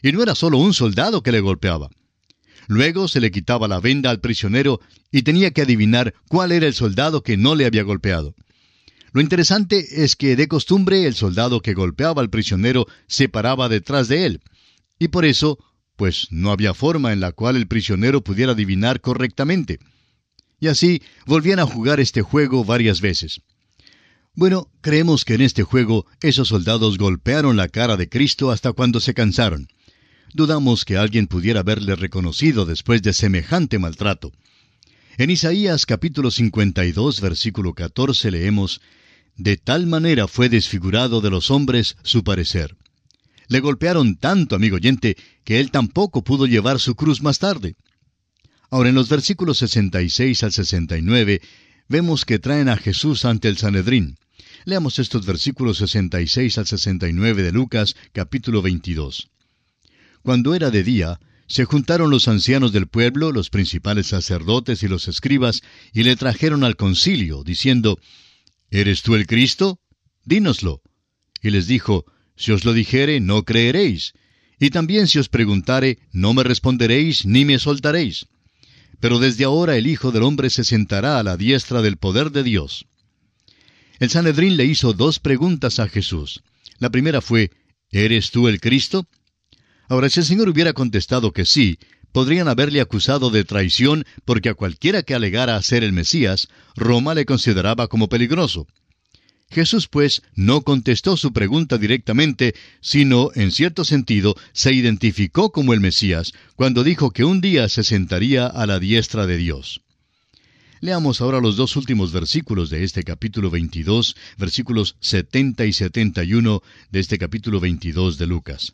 Y 0.00 0.12
no 0.12 0.22
era 0.22 0.36
solo 0.36 0.58
un 0.58 0.74
soldado 0.74 1.24
que 1.24 1.32
le 1.32 1.40
golpeaba. 1.40 1.90
Luego 2.68 3.08
se 3.08 3.20
le 3.20 3.30
quitaba 3.30 3.68
la 3.68 3.80
venda 3.80 4.10
al 4.10 4.20
prisionero 4.20 4.80
y 5.10 5.22
tenía 5.22 5.50
que 5.50 5.62
adivinar 5.62 6.14
cuál 6.28 6.52
era 6.52 6.66
el 6.66 6.74
soldado 6.74 7.22
que 7.22 7.36
no 7.36 7.54
le 7.54 7.66
había 7.66 7.82
golpeado. 7.82 8.34
Lo 9.12 9.20
interesante 9.20 10.04
es 10.04 10.16
que 10.16 10.36
de 10.36 10.48
costumbre 10.48 11.06
el 11.06 11.14
soldado 11.14 11.60
que 11.60 11.74
golpeaba 11.74 12.22
al 12.22 12.30
prisionero 12.30 12.86
se 13.06 13.28
paraba 13.28 13.68
detrás 13.68 14.08
de 14.08 14.24
él, 14.24 14.40
y 14.98 15.08
por 15.08 15.24
eso, 15.24 15.58
pues 15.96 16.28
no 16.30 16.50
había 16.50 16.72
forma 16.72 17.12
en 17.12 17.20
la 17.20 17.32
cual 17.32 17.56
el 17.56 17.66
prisionero 17.66 18.24
pudiera 18.24 18.52
adivinar 18.52 19.00
correctamente. 19.00 19.80
Y 20.60 20.68
así 20.68 21.02
volvían 21.26 21.58
a 21.58 21.66
jugar 21.66 22.00
este 22.00 22.22
juego 22.22 22.64
varias 22.64 23.00
veces. 23.00 23.42
Bueno, 24.34 24.70
creemos 24.80 25.26
que 25.26 25.34
en 25.34 25.42
este 25.42 25.62
juego 25.62 26.06
esos 26.22 26.48
soldados 26.48 26.96
golpearon 26.96 27.56
la 27.56 27.68
cara 27.68 27.98
de 27.98 28.08
Cristo 28.08 28.50
hasta 28.50 28.72
cuando 28.72 29.00
se 29.00 29.12
cansaron. 29.12 29.68
Dudamos 30.34 30.86
que 30.86 30.96
alguien 30.96 31.26
pudiera 31.26 31.60
haberle 31.60 31.94
reconocido 31.94 32.64
después 32.64 33.02
de 33.02 33.12
semejante 33.12 33.78
maltrato. 33.78 34.32
En 35.18 35.28
Isaías 35.28 35.84
capítulo 35.84 36.30
52 36.30 37.20
versículo 37.20 37.74
14 37.74 38.30
leemos, 38.30 38.80
De 39.36 39.58
tal 39.58 39.86
manera 39.86 40.26
fue 40.28 40.48
desfigurado 40.48 41.20
de 41.20 41.28
los 41.28 41.50
hombres 41.50 41.96
su 42.02 42.24
parecer. 42.24 42.76
Le 43.48 43.60
golpearon 43.60 44.16
tanto, 44.16 44.56
amigo 44.56 44.76
oyente, 44.76 45.18
que 45.44 45.60
él 45.60 45.70
tampoco 45.70 46.24
pudo 46.24 46.46
llevar 46.46 46.80
su 46.80 46.94
cruz 46.94 47.20
más 47.20 47.38
tarde. 47.38 47.76
Ahora 48.70 48.88
en 48.88 48.94
los 48.94 49.10
versículos 49.10 49.58
66 49.58 50.44
al 50.44 50.52
69 50.52 51.42
vemos 51.88 52.24
que 52.24 52.38
traen 52.38 52.70
a 52.70 52.78
Jesús 52.78 53.26
ante 53.26 53.48
el 53.48 53.58
Sanedrín. 53.58 54.16
Leamos 54.64 54.98
estos 54.98 55.26
versículos 55.26 55.76
66 55.76 56.56
al 56.56 56.66
69 56.66 57.42
de 57.42 57.52
Lucas 57.52 57.96
capítulo 58.12 58.62
22. 58.62 59.31
Cuando 60.22 60.54
era 60.54 60.70
de 60.70 60.84
día, 60.84 61.20
se 61.48 61.64
juntaron 61.64 62.10
los 62.10 62.28
ancianos 62.28 62.72
del 62.72 62.86
pueblo, 62.86 63.32
los 63.32 63.50
principales 63.50 64.06
sacerdotes 64.06 64.82
y 64.82 64.88
los 64.88 65.08
escribas, 65.08 65.62
y 65.92 66.04
le 66.04 66.16
trajeron 66.16 66.64
al 66.64 66.76
concilio, 66.76 67.42
diciendo, 67.44 67.98
¿Eres 68.70 69.02
tú 69.02 69.16
el 69.16 69.26
Cristo? 69.26 69.80
Dínoslo. 70.24 70.80
Y 71.42 71.50
les 71.50 71.66
dijo, 71.66 72.06
Si 72.36 72.52
os 72.52 72.64
lo 72.64 72.72
dijere, 72.72 73.20
no 73.20 73.44
creeréis. 73.44 74.14
Y 74.58 74.70
también 74.70 75.08
si 75.08 75.18
os 75.18 75.28
preguntare, 75.28 75.98
no 76.12 76.32
me 76.32 76.44
responderéis 76.44 77.26
ni 77.26 77.44
me 77.44 77.58
soltaréis. 77.58 78.26
Pero 79.00 79.18
desde 79.18 79.44
ahora 79.44 79.76
el 79.76 79.88
Hijo 79.88 80.12
del 80.12 80.22
Hombre 80.22 80.48
se 80.48 80.62
sentará 80.62 81.18
a 81.18 81.22
la 81.24 81.36
diestra 81.36 81.82
del 81.82 81.96
poder 81.96 82.30
de 82.30 82.44
Dios. 82.44 82.86
El 83.98 84.08
Sanedrín 84.08 84.56
le 84.56 84.64
hizo 84.64 84.92
dos 84.92 85.18
preguntas 85.18 85.80
a 85.80 85.88
Jesús. 85.88 86.42
La 86.78 86.90
primera 86.90 87.20
fue, 87.20 87.50
¿Eres 87.90 88.30
tú 88.30 88.48
el 88.48 88.60
Cristo? 88.60 89.06
Ahora, 89.92 90.08
si 90.08 90.20
el 90.20 90.24
Señor 90.24 90.48
hubiera 90.48 90.72
contestado 90.72 91.32
que 91.32 91.44
sí, 91.44 91.78
podrían 92.12 92.48
haberle 92.48 92.80
acusado 92.80 93.28
de 93.28 93.44
traición 93.44 94.06
porque 94.24 94.48
a 94.48 94.54
cualquiera 94.54 95.02
que 95.02 95.14
alegara 95.14 95.60
ser 95.60 95.84
el 95.84 95.92
Mesías, 95.92 96.48
Roma 96.74 97.12
le 97.12 97.26
consideraba 97.26 97.88
como 97.88 98.08
peligroso. 98.08 98.66
Jesús, 99.50 99.88
pues, 99.88 100.22
no 100.34 100.62
contestó 100.62 101.18
su 101.18 101.34
pregunta 101.34 101.76
directamente, 101.76 102.54
sino, 102.80 103.32
en 103.34 103.52
cierto 103.52 103.84
sentido, 103.84 104.34
se 104.54 104.72
identificó 104.72 105.52
como 105.52 105.74
el 105.74 105.80
Mesías, 105.80 106.32
cuando 106.56 106.84
dijo 106.84 107.10
que 107.10 107.24
un 107.24 107.42
día 107.42 107.68
se 107.68 107.84
sentaría 107.84 108.46
a 108.46 108.64
la 108.64 108.78
diestra 108.78 109.26
de 109.26 109.36
Dios. 109.36 109.82
Leamos 110.80 111.20
ahora 111.20 111.38
los 111.42 111.56
dos 111.56 111.76
últimos 111.76 112.12
versículos 112.12 112.70
de 112.70 112.82
este 112.82 113.02
capítulo 113.02 113.50
22, 113.50 114.16
versículos 114.38 114.96
70 115.00 115.66
y 115.66 115.74
71 115.74 116.62
de 116.90 116.98
este 116.98 117.18
capítulo 117.18 117.60
22 117.60 118.16
de 118.16 118.26
Lucas. 118.26 118.72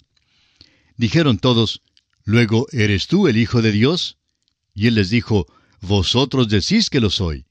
Dijeron 0.98 1.38
todos, 1.38 1.80
Luego, 2.24 2.66
¿eres 2.72 3.06
tú 3.06 3.28
el 3.28 3.38
Hijo 3.38 3.62
de 3.62 3.72
Dios? 3.72 4.18
Y 4.74 4.88
él 4.88 4.96
les 4.96 5.08
dijo, 5.08 5.46
Vosotros 5.80 6.48
decís 6.48 6.90
que 6.90 7.00
lo 7.00 7.08
soy. 7.08 7.46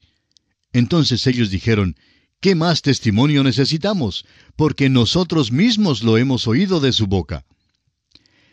Entonces 0.74 1.26
ellos 1.26 1.50
dijeron, 1.50 1.96
¿Qué 2.40 2.54
más 2.54 2.84
testimonio 2.84 3.44
necesitamos? 3.44 4.26
Porque 4.56 4.90
nosotros 4.90 5.52
mismos 5.52 6.04
lo 6.04 6.18
hemos 6.18 6.46
oído 6.46 6.80
de 6.80 6.92
su 6.92 7.08
boca. 7.08 7.46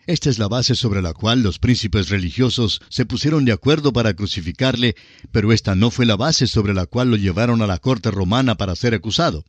Esta 0.06 0.30
es 0.30 0.38
la 0.38 0.48
base 0.48 0.74
sobre 0.74 1.02
la 1.02 1.12
cual 1.12 1.42
los 1.42 1.58
príncipes 1.58 2.08
religiosos 2.08 2.80
se 2.88 3.04
pusieron 3.04 3.44
de 3.44 3.52
acuerdo 3.52 3.92
para 3.92 4.14
crucificarle, 4.14 4.94
pero 5.32 5.52
esta 5.52 5.74
no 5.74 5.90
fue 5.90 6.06
la 6.06 6.16
base 6.16 6.46
sobre 6.46 6.72
la 6.72 6.86
cual 6.86 7.10
lo 7.10 7.16
llevaron 7.16 7.62
a 7.62 7.66
la 7.66 7.78
corte 7.78 8.10
romana 8.10 8.54
para 8.54 8.76
ser 8.76 8.94
acusado. 8.94 9.44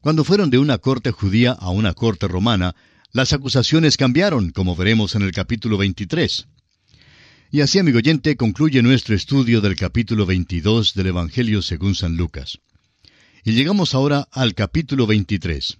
Cuando 0.00 0.24
fueron 0.24 0.50
de 0.50 0.58
una 0.58 0.78
corte 0.78 1.10
judía 1.12 1.52
a 1.52 1.70
una 1.70 1.94
corte 1.94 2.26
romana, 2.26 2.74
las 3.16 3.32
acusaciones 3.32 3.96
cambiaron, 3.96 4.50
como 4.50 4.76
veremos 4.76 5.14
en 5.14 5.22
el 5.22 5.32
capítulo 5.32 5.78
23. 5.78 6.48
Y 7.50 7.62
así, 7.62 7.78
amigo 7.78 7.96
oyente, 7.96 8.36
concluye 8.36 8.82
nuestro 8.82 9.14
estudio 9.14 9.62
del 9.62 9.74
capítulo 9.74 10.26
22 10.26 10.92
del 10.92 11.06
Evangelio 11.06 11.62
según 11.62 11.94
San 11.94 12.18
Lucas. 12.18 12.58
Y 13.42 13.52
llegamos 13.52 13.94
ahora 13.94 14.28
al 14.32 14.54
capítulo 14.54 15.06
23. 15.06 15.78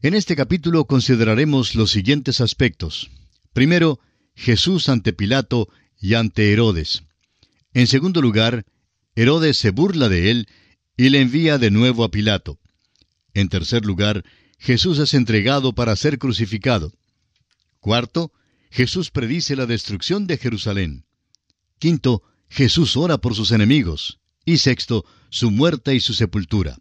En 0.00 0.14
este 0.14 0.34
capítulo 0.34 0.86
consideraremos 0.86 1.74
los 1.74 1.90
siguientes 1.90 2.40
aspectos. 2.40 3.10
Primero, 3.52 4.00
Jesús 4.34 4.88
ante 4.88 5.12
Pilato 5.12 5.68
y 6.00 6.14
ante 6.14 6.50
Herodes. 6.54 7.02
En 7.74 7.86
segundo 7.86 8.22
lugar, 8.22 8.64
Herodes 9.14 9.58
se 9.58 9.72
burla 9.72 10.08
de 10.08 10.30
él 10.30 10.48
y 10.96 11.10
le 11.10 11.20
envía 11.20 11.58
de 11.58 11.70
nuevo 11.70 12.02
a 12.02 12.10
Pilato. 12.10 12.58
En 13.34 13.50
tercer 13.50 13.84
lugar, 13.84 14.24
Jesús 14.60 14.98
es 14.98 15.14
entregado 15.14 15.72
para 15.72 15.96
ser 15.96 16.18
crucificado. 16.18 16.92
Cuarto, 17.80 18.30
Jesús 18.70 19.10
predice 19.10 19.56
la 19.56 19.64
destrucción 19.64 20.26
de 20.26 20.36
Jerusalén. 20.36 21.06
Quinto, 21.78 22.22
Jesús 22.50 22.94
ora 22.94 23.16
por 23.18 23.34
sus 23.34 23.52
enemigos. 23.52 24.18
Y 24.44 24.58
sexto, 24.58 25.06
su 25.30 25.50
muerte 25.50 25.94
y 25.94 26.00
su 26.00 26.12
sepultura. 26.12 26.76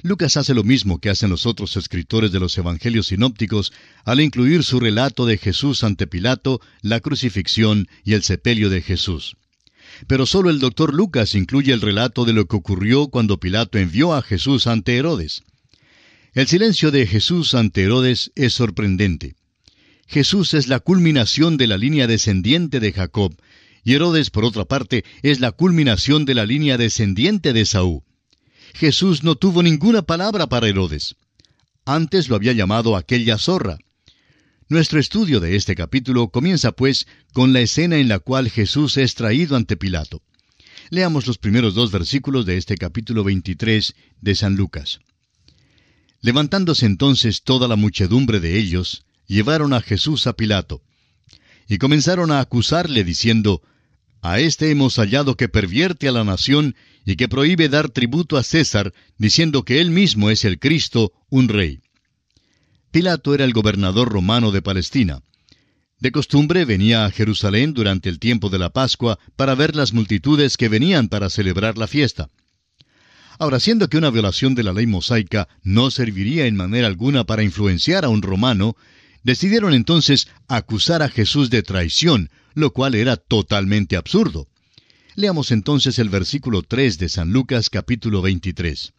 Lucas 0.00 0.38
hace 0.38 0.54
lo 0.54 0.64
mismo 0.64 1.00
que 1.00 1.10
hacen 1.10 1.28
los 1.28 1.44
otros 1.44 1.76
escritores 1.76 2.32
de 2.32 2.40
los 2.40 2.56
Evangelios 2.56 3.08
sinópticos 3.08 3.74
al 4.04 4.20
incluir 4.20 4.64
su 4.64 4.80
relato 4.80 5.26
de 5.26 5.36
Jesús 5.36 5.84
ante 5.84 6.06
Pilato, 6.06 6.62
la 6.80 7.00
crucifixión 7.00 7.88
y 8.04 8.14
el 8.14 8.22
sepelio 8.22 8.70
de 8.70 8.80
Jesús. 8.80 9.36
Pero 10.06 10.24
solo 10.24 10.48
el 10.48 10.60
doctor 10.60 10.94
Lucas 10.94 11.34
incluye 11.34 11.74
el 11.74 11.82
relato 11.82 12.24
de 12.24 12.32
lo 12.32 12.46
que 12.46 12.56
ocurrió 12.56 13.08
cuando 13.08 13.38
Pilato 13.38 13.78
envió 13.78 14.14
a 14.14 14.22
Jesús 14.22 14.66
ante 14.66 14.96
Herodes. 14.96 15.42
El 16.34 16.46
silencio 16.46 16.90
de 16.90 17.06
Jesús 17.06 17.52
ante 17.52 17.82
Herodes 17.82 18.32
es 18.36 18.54
sorprendente. 18.54 19.34
Jesús 20.06 20.54
es 20.54 20.66
la 20.66 20.80
culminación 20.80 21.58
de 21.58 21.66
la 21.66 21.76
línea 21.76 22.06
descendiente 22.06 22.80
de 22.80 22.90
Jacob, 22.90 23.36
y 23.84 23.92
Herodes, 23.92 24.30
por 24.30 24.46
otra 24.46 24.64
parte, 24.64 25.04
es 25.22 25.40
la 25.40 25.52
culminación 25.52 26.24
de 26.24 26.34
la 26.34 26.46
línea 26.46 26.78
descendiente 26.78 27.52
de 27.52 27.66
Saúl. 27.66 28.00
Jesús 28.72 29.22
no 29.22 29.34
tuvo 29.34 29.62
ninguna 29.62 30.00
palabra 30.00 30.46
para 30.46 30.68
Herodes. 30.68 31.16
Antes 31.84 32.30
lo 32.30 32.36
había 32.36 32.54
llamado 32.54 32.96
aquella 32.96 33.36
zorra. 33.36 33.76
Nuestro 34.70 34.98
estudio 35.00 35.38
de 35.38 35.56
este 35.56 35.74
capítulo 35.74 36.28
comienza, 36.28 36.72
pues, 36.72 37.06
con 37.34 37.52
la 37.52 37.60
escena 37.60 37.98
en 37.98 38.08
la 38.08 38.20
cual 38.20 38.48
Jesús 38.48 38.96
es 38.96 39.14
traído 39.16 39.54
ante 39.54 39.76
Pilato. 39.76 40.22
Leamos 40.88 41.26
los 41.26 41.36
primeros 41.36 41.74
dos 41.74 41.92
versículos 41.92 42.46
de 42.46 42.56
este 42.56 42.78
capítulo 42.78 43.22
23 43.22 43.94
de 44.22 44.34
San 44.34 44.56
Lucas. 44.56 45.00
Levantándose 46.22 46.86
entonces 46.86 47.42
toda 47.42 47.66
la 47.66 47.74
muchedumbre 47.74 48.38
de 48.38 48.56
ellos, 48.56 49.04
llevaron 49.26 49.72
a 49.72 49.80
Jesús 49.80 50.28
a 50.28 50.34
Pilato. 50.34 50.80
Y 51.68 51.78
comenzaron 51.78 52.30
a 52.30 52.38
acusarle 52.38 53.02
diciendo, 53.02 53.60
A 54.22 54.38
este 54.38 54.70
hemos 54.70 54.96
hallado 54.96 55.36
que 55.36 55.48
pervierte 55.48 56.08
a 56.08 56.12
la 56.12 56.22
nación 56.22 56.76
y 57.04 57.16
que 57.16 57.28
prohíbe 57.28 57.68
dar 57.68 57.90
tributo 57.90 58.36
a 58.36 58.44
César, 58.44 58.94
diciendo 59.18 59.64
que 59.64 59.80
él 59.80 59.90
mismo 59.90 60.30
es 60.30 60.44
el 60.44 60.60
Cristo, 60.60 61.12
un 61.28 61.48
rey. 61.48 61.80
Pilato 62.92 63.34
era 63.34 63.44
el 63.44 63.52
gobernador 63.52 64.08
romano 64.08 64.52
de 64.52 64.62
Palestina. 64.62 65.22
De 65.98 66.12
costumbre 66.12 66.64
venía 66.64 67.04
a 67.04 67.10
Jerusalén 67.10 67.74
durante 67.74 68.08
el 68.08 68.20
tiempo 68.20 68.48
de 68.48 68.60
la 68.60 68.70
Pascua 68.70 69.18
para 69.34 69.56
ver 69.56 69.74
las 69.74 69.92
multitudes 69.92 70.56
que 70.56 70.68
venían 70.68 71.08
para 71.08 71.30
celebrar 71.30 71.78
la 71.78 71.88
fiesta. 71.88 72.28
Ahora, 73.38 73.60
siendo 73.60 73.88
que 73.88 73.98
una 73.98 74.10
violación 74.10 74.54
de 74.54 74.62
la 74.62 74.72
ley 74.72 74.86
mosaica 74.86 75.48
no 75.62 75.90
serviría 75.90 76.46
en 76.46 76.56
manera 76.56 76.86
alguna 76.86 77.24
para 77.24 77.42
influenciar 77.42 78.04
a 78.04 78.08
un 78.08 78.22
romano, 78.22 78.76
decidieron 79.22 79.74
entonces 79.74 80.28
acusar 80.48 81.02
a 81.02 81.08
Jesús 81.08 81.50
de 81.50 81.62
traición, 81.62 82.30
lo 82.54 82.72
cual 82.72 82.94
era 82.94 83.16
totalmente 83.16 83.96
absurdo. 83.96 84.48
Leamos 85.14 85.50
entonces 85.50 85.98
el 85.98 86.08
versículo 86.08 86.62
3 86.62 86.98
de 86.98 87.08
San 87.08 87.32
Lucas 87.32 87.68
capítulo 87.70 88.22
23. 88.22 88.92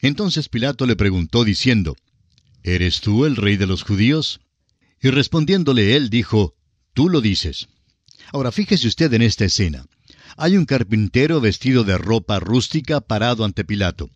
Entonces 0.00 0.48
Pilato 0.48 0.86
le 0.86 0.96
preguntó 0.96 1.44
diciendo, 1.44 1.96
¿Eres 2.62 3.00
tú 3.00 3.24
el 3.24 3.36
rey 3.36 3.56
de 3.56 3.66
los 3.66 3.82
judíos? 3.82 4.40
Y 5.00 5.10
respondiéndole 5.10 5.94
él 5.94 6.10
dijo, 6.10 6.54
Tú 6.92 7.08
lo 7.08 7.20
dices. 7.20 7.68
Ahora 8.32 8.50
fíjese 8.50 8.88
usted 8.88 9.12
en 9.14 9.22
esta 9.22 9.44
escena. 9.44 9.86
Hay 10.36 10.56
un 10.56 10.64
carpintero 10.64 11.40
vestido 11.40 11.84
de 11.84 11.98
ropa 11.98 12.40
rústica 12.40 13.00
parado 13.00 13.44
ante 13.44 13.64
Pilato. 13.64 14.10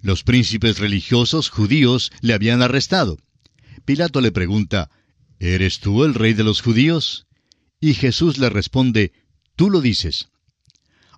Los 0.00 0.24
príncipes 0.24 0.78
religiosos 0.78 1.48
judíos 1.48 2.12
le 2.20 2.34
habían 2.34 2.62
arrestado. 2.62 3.18
Pilato 3.84 4.20
le 4.20 4.32
pregunta, 4.32 4.90
¿Eres 5.38 5.80
tú 5.80 6.04
el 6.04 6.14
rey 6.14 6.34
de 6.34 6.44
los 6.44 6.60
judíos? 6.60 7.26
Y 7.80 7.94
Jesús 7.94 8.38
le 8.38 8.48
responde, 8.48 9.12
Tú 9.56 9.70
lo 9.70 9.80
dices. 9.80 10.28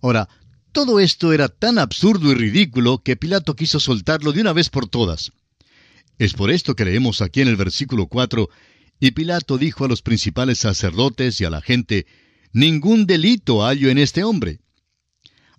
Ahora, 0.03 0.29
todo 0.73 0.99
esto 0.99 1.33
era 1.33 1.49
tan 1.49 1.79
absurdo 1.79 2.33
y 2.33 2.35
ridículo 2.35 3.03
que 3.03 3.17
Pilato 3.17 3.55
quiso 3.55 3.79
soltarlo 3.81 4.33
de 4.33 4.41
una 4.41 4.53
vez 4.53 4.71
por 4.71 4.89
todas. 4.89 5.33
Es 6.19 6.35
por 6.35 6.51
esto 6.51 6.75
que 6.75 6.85
leemos 6.85 7.23
aquí 7.23 7.41
en 7.41 7.49
el 7.49 7.57
versículo 7.57 8.07
4, 8.07 8.49
y 9.01 9.11
Pilato 9.13 9.59
dijo 9.59 9.85
a 9.85 9.89
los 9.89 10.03
principales 10.03 10.59
sacerdotes 10.59 11.41
y 11.41 11.45
a 11.45 11.51
la 11.51 11.61
gente, 11.61 12.07
Ningún 12.55 13.07
delito 13.07 13.63
hallo 13.65 13.91
en 13.91 13.99
este 13.99 14.23
hombre. 14.23 14.61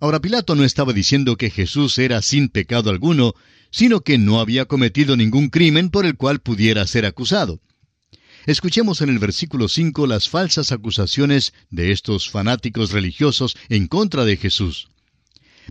Ahora 0.00 0.18
Pilato 0.18 0.54
no 0.54 0.64
estaba 0.64 0.94
diciendo 0.94 1.36
que 1.36 1.50
Jesús 1.50 1.98
era 1.98 2.22
sin 2.22 2.48
pecado 2.48 2.88
alguno, 2.88 3.34
sino 3.70 4.00
que 4.00 4.16
no 4.16 4.40
había 4.40 4.64
cometido 4.64 5.14
ningún 5.14 5.50
crimen 5.50 5.90
por 5.90 6.06
el 6.06 6.16
cual 6.16 6.40
pudiera 6.40 6.86
ser 6.86 7.04
acusado. 7.04 7.60
Escuchemos 8.46 9.02
en 9.02 9.10
el 9.10 9.18
versículo 9.18 9.68
5 9.68 10.06
las 10.06 10.30
falsas 10.30 10.72
acusaciones 10.72 11.52
de 11.68 11.92
estos 11.92 12.30
fanáticos 12.30 12.92
religiosos 12.92 13.58
en 13.68 13.88
contra 13.88 14.24
de 14.24 14.38
Jesús. 14.38 14.88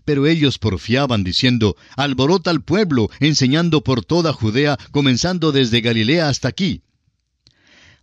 Pero 0.05 0.27
ellos 0.27 0.59
porfiaban 0.59 1.23
diciendo, 1.23 1.75
alborota 1.97 2.51
al 2.51 2.61
pueblo, 2.61 3.09
enseñando 3.19 3.83
por 3.83 4.05
toda 4.05 4.31
Judea, 4.31 4.77
comenzando 4.91 5.51
desde 5.51 5.81
Galilea 5.81 6.29
hasta 6.29 6.49
aquí. 6.49 6.83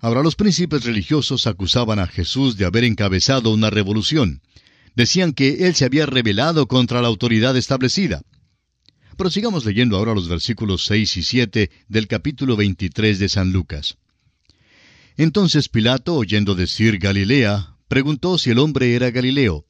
Ahora 0.03 0.25
los 0.25 0.35
príncipes 0.35 0.85
religiosos 0.85 1.47
acusaban 1.47 2.01
a 2.01 2.09
Jesús 2.09 2.57
de 2.57 2.65
haber 2.65 2.83
encabezado 2.83 3.51
una 3.51 3.71
revolución. 3.71 4.43
Decían 4.97 5.33
que 5.33 5.69
él 5.69 5.77
se 5.77 5.85
había 5.85 6.07
rebelado 6.07 6.67
contra 6.67 7.01
la 7.01 7.07
autoridad 7.07 7.57
establecida. 7.57 8.21
Prosigamos 9.17 9.65
leyendo 9.65 9.97
ahora 9.97 10.13
los 10.13 10.29
versículos 10.29 10.85
6 10.87 11.17
y 11.19 11.23
7 11.23 11.71
del 11.87 12.09
capítulo 12.09 12.57
23 12.57 13.21
de 13.21 13.29
San 13.29 13.53
Lucas. 13.53 13.97
Entonces 15.17 15.69
Pilato, 15.69 16.17
oyendo 16.17 16.57
decir 16.57 16.99
Galilea, 16.99 17.77
preguntó 17.87 18.39
si 18.39 18.51
el 18.51 18.59
hombre 18.59 18.97
era 18.97 19.13
Galileo. 19.13 19.67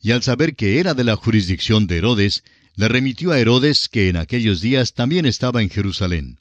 Y 0.00 0.12
al 0.12 0.22
saber 0.22 0.54
que 0.54 0.78
era 0.78 0.94
de 0.94 1.02
la 1.02 1.16
jurisdicción 1.16 1.88
de 1.88 1.96
Herodes, 1.96 2.44
le 2.76 2.86
remitió 2.86 3.32
a 3.32 3.40
Herodes, 3.40 3.88
que 3.88 4.08
en 4.08 4.18
aquellos 4.18 4.60
días 4.60 4.94
también 4.94 5.26
estaba 5.26 5.62
en 5.62 5.68
Jerusalén. 5.68 6.38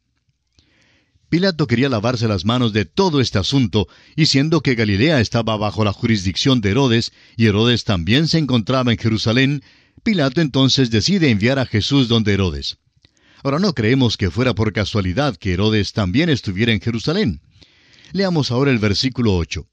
Pilato 1.29 1.67
quería 1.67 1.89
lavarse 1.89 2.27
las 2.27 2.46
manos 2.46 2.72
de 2.72 2.86
todo 2.86 3.19
este 3.19 3.38
asunto, 3.38 3.88
y 4.15 4.27
siendo 4.27 4.62
que 4.62 4.75
Galilea 4.75 5.19
estaba 5.19 5.57
bajo 5.57 5.84
la 5.84 5.91
jurisdicción 5.91 6.62
de 6.62 6.72
Herodes, 6.72 7.12
y 7.36 7.48
Herodes 7.48 7.84
también 7.84 8.27
se 8.27 8.38
encontraba 8.38 8.91
en 8.91 8.98
Jerusalén, 8.98 9.63
Pilato 10.03 10.39
entonces 10.39 10.89
decide 10.89 11.29
enviar 11.29 11.59
a 11.59 11.66
Jesús 11.66 12.07
donde 12.07 12.33
Herodes. 12.33 12.77
Ahora 13.44 13.59
no 13.59 13.74
creemos 13.74 14.16
que 14.16 14.31
fuera 14.31 14.55
por 14.55 14.72
casualidad 14.72 15.35
que 15.35 15.53
Herodes 15.53 15.92
también 15.92 16.29
estuviera 16.29 16.72
en 16.72 16.79
Jerusalén. 16.79 17.42
Leamos 18.13 18.51
ahora 18.51 18.72
el 18.72 18.79
versículo 18.79 19.35
8. 19.35 19.68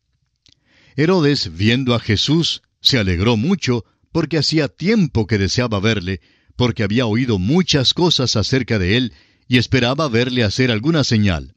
Herodes, 0.96 1.56
viendo 1.56 1.94
a 1.94 2.00
Jesús, 2.00 2.62
se 2.80 2.98
alegró 2.98 3.36
mucho, 3.36 3.84
porque 4.12 4.38
hacía 4.38 4.68
tiempo 4.68 5.26
que 5.26 5.38
deseaba 5.38 5.80
verle, 5.80 6.20
porque 6.56 6.82
había 6.82 7.06
oído 7.06 7.38
muchas 7.38 7.94
cosas 7.94 8.36
acerca 8.36 8.78
de 8.78 8.96
él, 8.96 9.12
y 9.48 9.58
esperaba 9.58 10.08
verle 10.08 10.44
hacer 10.44 10.70
alguna 10.70 11.04
señal. 11.04 11.54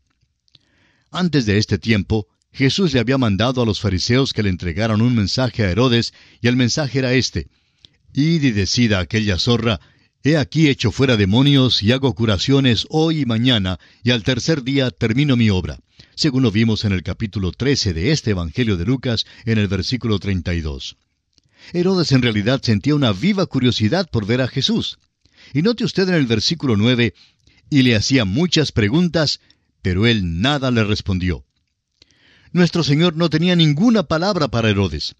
Antes 1.11 1.45
de 1.45 1.57
este 1.57 1.77
tiempo, 1.77 2.27
Jesús 2.51 2.93
le 2.93 2.99
había 2.99 3.17
mandado 3.17 3.61
a 3.61 3.65
los 3.65 3.79
fariseos 3.79 4.33
que 4.33 4.43
le 4.43 4.49
entregaran 4.49 5.01
un 5.01 5.15
mensaje 5.15 5.63
a 5.63 5.71
Herodes, 5.71 6.13
y 6.41 6.47
el 6.47 6.55
mensaje 6.55 6.99
era 6.99 7.13
este, 7.13 7.47
Id 8.13 8.43
y 8.43 8.51
decida 8.51 8.99
aquella 8.99 9.37
zorra, 9.37 9.79
He 10.23 10.35
aquí 10.35 10.67
hecho 10.67 10.91
fuera 10.91 11.15
demonios 11.15 11.83
y 11.83 11.91
hago 11.91 12.13
curaciones 12.13 12.85
hoy 12.89 13.21
y 13.21 13.25
mañana, 13.25 13.79
y 14.03 14.11
al 14.11 14.23
tercer 14.23 14.63
día 14.63 14.89
termino 14.89 15.37
mi 15.37 15.49
obra, 15.49 15.79
según 16.15 16.43
lo 16.43 16.51
vimos 16.51 16.83
en 16.83 16.91
el 16.91 17.03
capítulo 17.03 17.51
13 17.51 17.93
de 17.93 18.11
este 18.11 18.31
Evangelio 18.31 18.75
de 18.75 18.85
Lucas, 18.85 19.25
en 19.45 19.59
el 19.59 19.67
versículo 19.67 20.19
32. 20.19 20.97
Herodes 21.73 22.11
en 22.11 22.21
realidad 22.21 22.61
sentía 22.63 22.95
una 22.95 23.13
viva 23.13 23.45
curiosidad 23.45 24.09
por 24.09 24.25
ver 24.25 24.41
a 24.41 24.47
Jesús. 24.47 24.97
Y 25.53 25.61
note 25.61 25.85
usted 25.85 26.09
en 26.09 26.15
el 26.15 26.25
versículo 26.25 26.75
9, 26.75 27.13
y 27.69 27.83
le 27.83 27.95
hacía 27.95 28.25
muchas 28.25 28.71
preguntas, 28.71 29.39
pero 29.81 30.07
él 30.07 30.41
nada 30.41 30.71
le 30.71 30.83
respondió. 30.83 31.45
Nuestro 32.51 32.83
Señor 32.83 33.15
no 33.15 33.29
tenía 33.29 33.55
ninguna 33.55 34.03
palabra 34.03 34.47
para 34.47 34.69
Herodes 34.69 35.15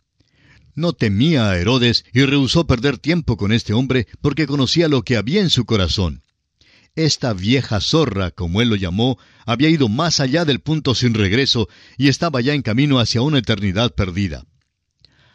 no 0.78 0.94
temía 0.94 1.50
a 1.50 1.58
Herodes 1.58 2.06
y 2.14 2.24
rehusó 2.24 2.68
perder 2.68 3.00
tiempo 3.00 3.36
con 3.36 3.52
este 3.52 3.74
hombre 3.74 4.08
porque 4.22 4.46
conocía 4.46 4.88
lo 4.88 5.02
que 5.02 5.18
había 5.18 5.42
en 5.42 5.50
su 5.50 5.66
corazón. 5.66 6.22
Esta 6.96 7.34
vieja 7.34 7.82
zorra, 7.82 8.30
como 8.30 8.62
él 8.62 8.70
lo 8.70 8.76
llamó, 8.76 9.18
había 9.46 9.70
ido 9.70 9.90
más 9.90 10.20
allá 10.20 10.46
del 10.46 10.60
punto 10.60 10.94
sin 10.94 11.16
regreso 11.16 11.68
y 11.98 12.10
estaba 12.10 12.42
ya 12.42 12.54
en 12.54 12.62
camino 12.62 13.00
hacia 13.00 13.22
una 13.22 13.40
eternidad 13.40 13.94
perdida. 13.96 14.46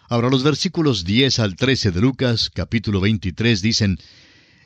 Ahora 0.09 0.31
los 0.31 0.45
versículos 0.45 1.05
10 1.05 1.41
al 1.41 1.57
13 1.57 1.91
de 1.91 2.01
Lucas, 2.01 2.49
capítulo 2.55 3.01
23, 3.01 3.63
dicen, 3.63 3.99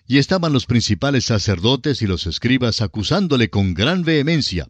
Y 0.07 0.19
estaban 0.19 0.53
los 0.53 0.67
principales 0.67 1.25
sacerdotes 1.25 2.03
y 2.03 2.07
los 2.07 2.27
escribas 2.27 2.81
acusándole 2.81 3.51
con 3.51 3.75
gran 3.75 4.03
vehemencia. 4.03 4.69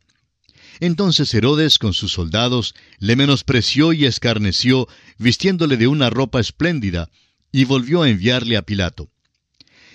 Entonces 0.81 1.33
Herodes 1.33 1.79
con 1.79 1.95
sus 1.95 2.13
soldados 2.13 2.75
le 2.99 3.17
menospreció 3.17 3.93
y 3.93 4.05
escarneció, 4.05 4.89
vistiéndole 5.19 5.77
de 5.77 5.87
una 5.87 6.11
ropa 6.11 6.41
espléndida, 6.41 7.09
y 7.53 7.65
volvió 7.65 8.03
a 8.03 8.09
enviarle 8.09 8.57
a 8.57 8.63
Pilato. 8.63 9.11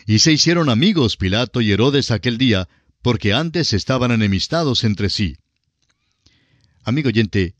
Y 0.07 0.19
se 0.19 0.31
hicieron 0.31 0.69
amigos 0.69 1.17
Pilato 1.17 1.61
y 1.61 1.71
Herodes 1.71 2.11
aquel 2.11 2.37
día, 2.37 2.67
porque 3.01 3.33
antes 3.33 3.73
estaban 3.73 4.11
enemistados 4.11 4.83
entre 4.83 5.09
sí. 5.09 5.37
Amigo 6.83 7.09
oyente, 7.09 7.55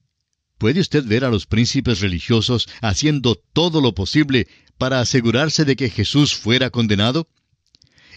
¿puede 0.57 0.79
usted 0.79 1.05
ver 1.05 1.23
a 1.23 1.29
los 1.29 1.45
príncipes 1.45 1.99
religiosos 1.99 2.67
haciendo 2.81 3.35
todo 3.35 3.81
lo 3.81 3.93
posible 3.93 4.47
para 4.77 4.99
asegurarse 4.99 5.65
de 5.65 5.75
que 5.75 5.89
Jesús 5.89 6.33
fuera 6.33 6.71
condenado? 6.71 7.27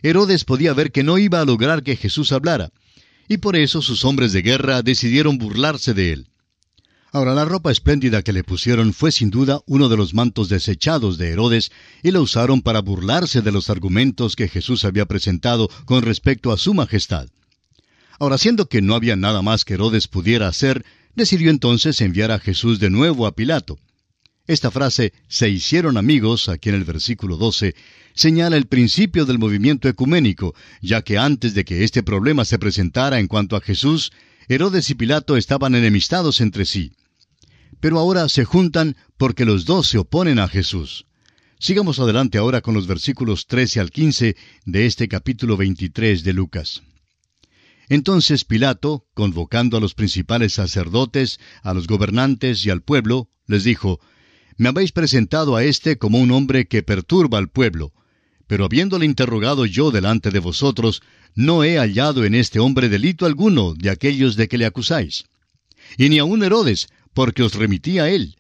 Herodes 0.05 0.45
podía 0.45 0.75
ver 0.75 0.93
que 0.93 1.03
no 1.03 1.17
iba 1.17 1.41
a 1.41 1.47
lograr 1.47 1.83
que 1.83 1.97
Jesús 1.97 2.31
hablara, 2.33 2.69
y 3.27 3.39
por 3.39 3.57
eso 3.57 3.81
sus 3.81 4.05
hombres 4.05 4.35
de 4.35 4.43
guerra 4.43 4.83
decidieron 4.83 5.39
burlarse 5.39 5.95
de 5.95 6.13
él. 6.13 6.27
Ahora, 7.11 7.33
la 7.33 7.47
ropa 7.47 7.73
espléndida 7.73 8.21
que 8.21 8.35
le 8.35 8.45
pusieron 8.45 8.93
fue 8.93 9.13
sin 9.13 9.31
duda 9.31 9.61
uno 9.67 9.89
de 9.89 9.97
los 9.97 10.13
mantos 10.13 10.51
desechados 10.51 11.17
de 11.17 11.31
Herodes 11.31 11.73
y 12.03 12.11
lo 12.11 12.21
usaron 12.21 12.61
para 12.61 12.83
burlarse 12.83 13.41
de 13.41 13.51
los 13.51 13.71
argumentos 13.71 14.37
que 14.37 14.49
Jesús 14.49 14.85
había 14.85 15.07
presentado 15.07 15.71
con 15.87 16.03
respecto 16.03 16.53
a 16.53 16.59
su 16.59 16.75
majestad. 16.75 17.29
Ahora, 18.19 18.37
siendo 18.37 18.69
que 18.69 18.83
no 18.83 18.95
había 18.95 19.17
nada 19.17 19.41
más 19.41 19.65
que 19.65 19.73
Herodes 19.73 20.07
pudiera 20.07 20.49
hacer, 20.49 20.85
decidió 21.15 21.49
entonces 21.49 21.99
enviar 22.03 22.31
a 22.31 22.41
Jesús 22.41 22.79
de 22.79 22.91
nuevo 22.91 23.27
a 23.27 23.35
Pilato. 23.35 23.79
Esta 24.47 24.71
frase, 24.71 25.15
se 25.27 25.49
hicieron 25.49 25.97
amigos, 25.97 26.51
aquí 26.51 26.69
en 26.69 26.75
el 26.75 26.85
versículo 26.85 27.39
12, 27.39 27.75
señala 28.15 28.59
el 28.59 28.67
principio 28.67 29.25
del 29.25 29.39
movimiento 29.39 29.89
ecuménico, 29.89 30.55
ya 30.83 31.01
que 31.01 31.17
antes 31.17 31.55
de 31.55 31.65
que 31.65 31.83
este 31.83 32.03
problema 32.03 32.45
se 32.45 32.59
presentara 32.59 33.21
en 33.21 33.27
cuanto 33.27 33.57
a 33.57 33.63
Jesús, 33.63 34.13
Herodes 34.47 34.91
y 34.91 34.95
Pilato 34.97 35.39
estaban 35.39 35.75
enemistados 35.75 36.43
entre 36.43 36.67
sí. 36.67 36.93
Pero 37.81 37.99
ahora 37.99 38.29
se 38.29 38.45
juntan 38.45 38.97
porque 39.17 39.47
los 39.47 39.65
dos 39.65 39.89
se 39.89 39.97
oponen 39.97 40.39
a 40.39 40.49
Jesús. 40.49 41.07
Sigamos 41.59 41.99
adelante 41.99 42.37
ahora 42.37 42.61
con 42.61 42.75
los 42.75 42.87
versículos 42.87 43.47
13 43.47 43.81
al 43.81 43.91
15 43.91 44.37
de 44.67 44.87
este 44.87 45.09
capítulo 45.09 45.57
23 45.57 46.23
de 46.23 46.33
Lucas. 46.35 46.83
Entonces 47.89 48.45
Pilato, 48.45 49.07
convocando 49.15 49.79
a 49.79 49.81
los 49.81 49.95
principales 49.95 50.53
sacerdotes, 50.53 51.41
a 51.63 51.73
los 51.73 51.87
gobernantes 51.87 52.67
y 52.67 52.71
al 52.71 52.83
pueblo, 52.83 53.31
les 53.47 53.65
dijo, 53.65 54.01
Me 54.57 54.69
habéis 54.69 54.93
presentado 54.93 55.57
a 55.57 55.65
éste 55.65 55.99
como 55.99 56.19
un 56.21 56.31
hombre 56.31 56.67
que 56.67 56.83
perturba 56.83 57.39
al 57.39 57.49
pueblo, 57.49 57.93
pero 58.47 58.65
habiéndole 58.65 59.07
interrogado 59.07 59.67
yo 59.67 59.91
delante 59.91 60.31
de 60.31 60.39
vosotros, 60.39 61.03
no 61.35 61.65
he 61.65 61.79
hallado 61.79 62.25
en 62.25 62.35
este 62.35 62.61
hombre 62.61 62.89
delito 62.89 63.27
alguno 63.27 63.75
de 63.75 63.91
aquellos 63.91 64.37
de 64.37 64.49
que 64.49 64.59
le 64.59 64.67
acusáis. 64.67 65.25
Y 65.99 66.09
ni 66.09 66.19
aun 66.19 66.43
Herodes, 66.43 66.89
porque 67.15 67.43
os 67.43 67.55
remití 67.55 67.99
a 67.99 68.09
él. 68.11 68.37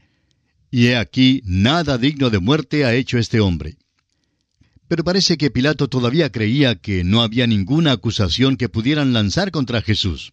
Y 0.70 0.86
he 0.86 0.96
aquí, 0.96 1.42
nada 1.44 1.98
digno 1.98 2.30
de 2.30 2.38
muerte 2.38 2.84
ha 2.84 2.94
hecho 2.94 3.18
este 3.18 3.40
hombre. 3.40 3.76
Pero 4.88 5.02
parece 5.02 5.36
que 5.36 5.50
Pilato 5.50 5.88
todavía 5.88 6.30
creía 6.30 6.76
que 6.76 7.04
no 7.04 7.22
había 7.22 7.46
ninguna 7.46 7.92
acusación 7.92 8.56
que 8.56 8.68
pudieran 8.68 9.12
lanzar 9.12 9.50
contra 9.50 9.82
Jesús. 9.82 10.32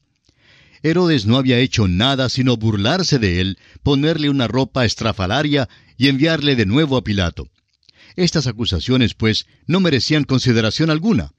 Herodes 0.83 1.25
no 1.25 1.37
había 1.37 1.59
hecho 1.59 1.87
nada 1.87 2.29
sino 2.29 2.57
burlarse 2.57 3.19
de 3.19 3.41
él, 3.41 3.57
ponerle 3.83 4.29
una 4.29 4.47
ropa 4.47 4.85
estrafalaria 4.85 5.69
y 5.97 6.07
enviarle 6.07 6.55
de 6.55 6.65
nuevo 6.65 6.97
a 6.97 7.03
Pilato. 7.03 7.49
Estas 8.15 8.47
acusaciones, 8.47 9.13
pues, 9.13 9.45
no 9.67 9.79
merecían 9.79 10.23
consideración 10.23 10.89
alguna. 10.89 11.31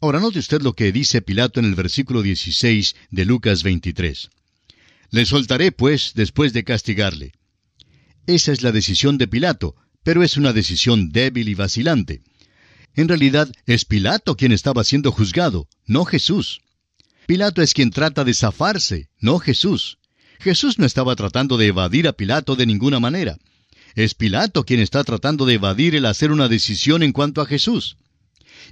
Ahora 0.00 0.20
note 0.20 0.38
usted 0.38 0.62
lo 0.62 0.74
que 0.74 0.92
dice 0.92 1.22
Pilato 1.22 1.60
en 1.60 1.66
el 1.66 1.74
versículo 1.74 2.22
16 2.22 2.96
de 3.10 3.24
Lucas 3.24 3.62
23. 3.62 4.30
Le 5.10 5.26
soltaré, 5.26 5.72
pues, 5.72 6.12
después 6.14 6.52
de 6.52 6.64
castigarle. 6.64 7.32
Esa 8.26 8.52
es 8.52 8.62
la 8.62 8.72
decisión 8.72 9.18
de 9.18 9.26
Pilato, 9.26 9.74
pero 10.02 10.22
es 10.22 10.36
una 10.36 10.52
decisión 10.52 11.10
débil 11.10 11.48
y 11.48 11.54
vacilante. 11.54 12.22
En 12.94 13.08
realidad 13.08 13.50
es 13.66 13.84
Pilato 13.84 14.36
quien 14.36 14.52
estaba 14.52 14.84
siendo 14.84 15.12
juzgado, 15.12 15.68
no 15.86 16.04
Jesús. 16.04 16.60
Pilato 17.28 17.60
es 17.60 17.74
quien 17.74 17.90
trata 17.90 18.24
de 18.24 18.32
zafarse, 18.32 19.10
no 19.20 19.38
Jesús. 19.38 19.98
Jesús 20.40 20.78
no 20.78 20.86
estaba 20.86 21.14
tratando 21.14 21.58
de 21.58 21.66
evadir 21.66 22.08
a 22.08 22.14
Pilato 22.14 22.56
de 22.56 22.64
ninguna 22.64 23.00
manera. 23.00 23.36
Es 23.94 24.14
Pilato 24.14 24.64
quien 24.64 24.80
está 24.80 25.04
tratando 25.04 25.44
de 25.44 25.52
evadir 25.52 25.94
el 25.94 26.06
hacer 26.06 26.32
una 26.32 26.48
decisión 26.48 27.02
en 27.02 27.12
cuanto 27.12 27.42
a 27.42 27.46
Jesús. 27.46 27.98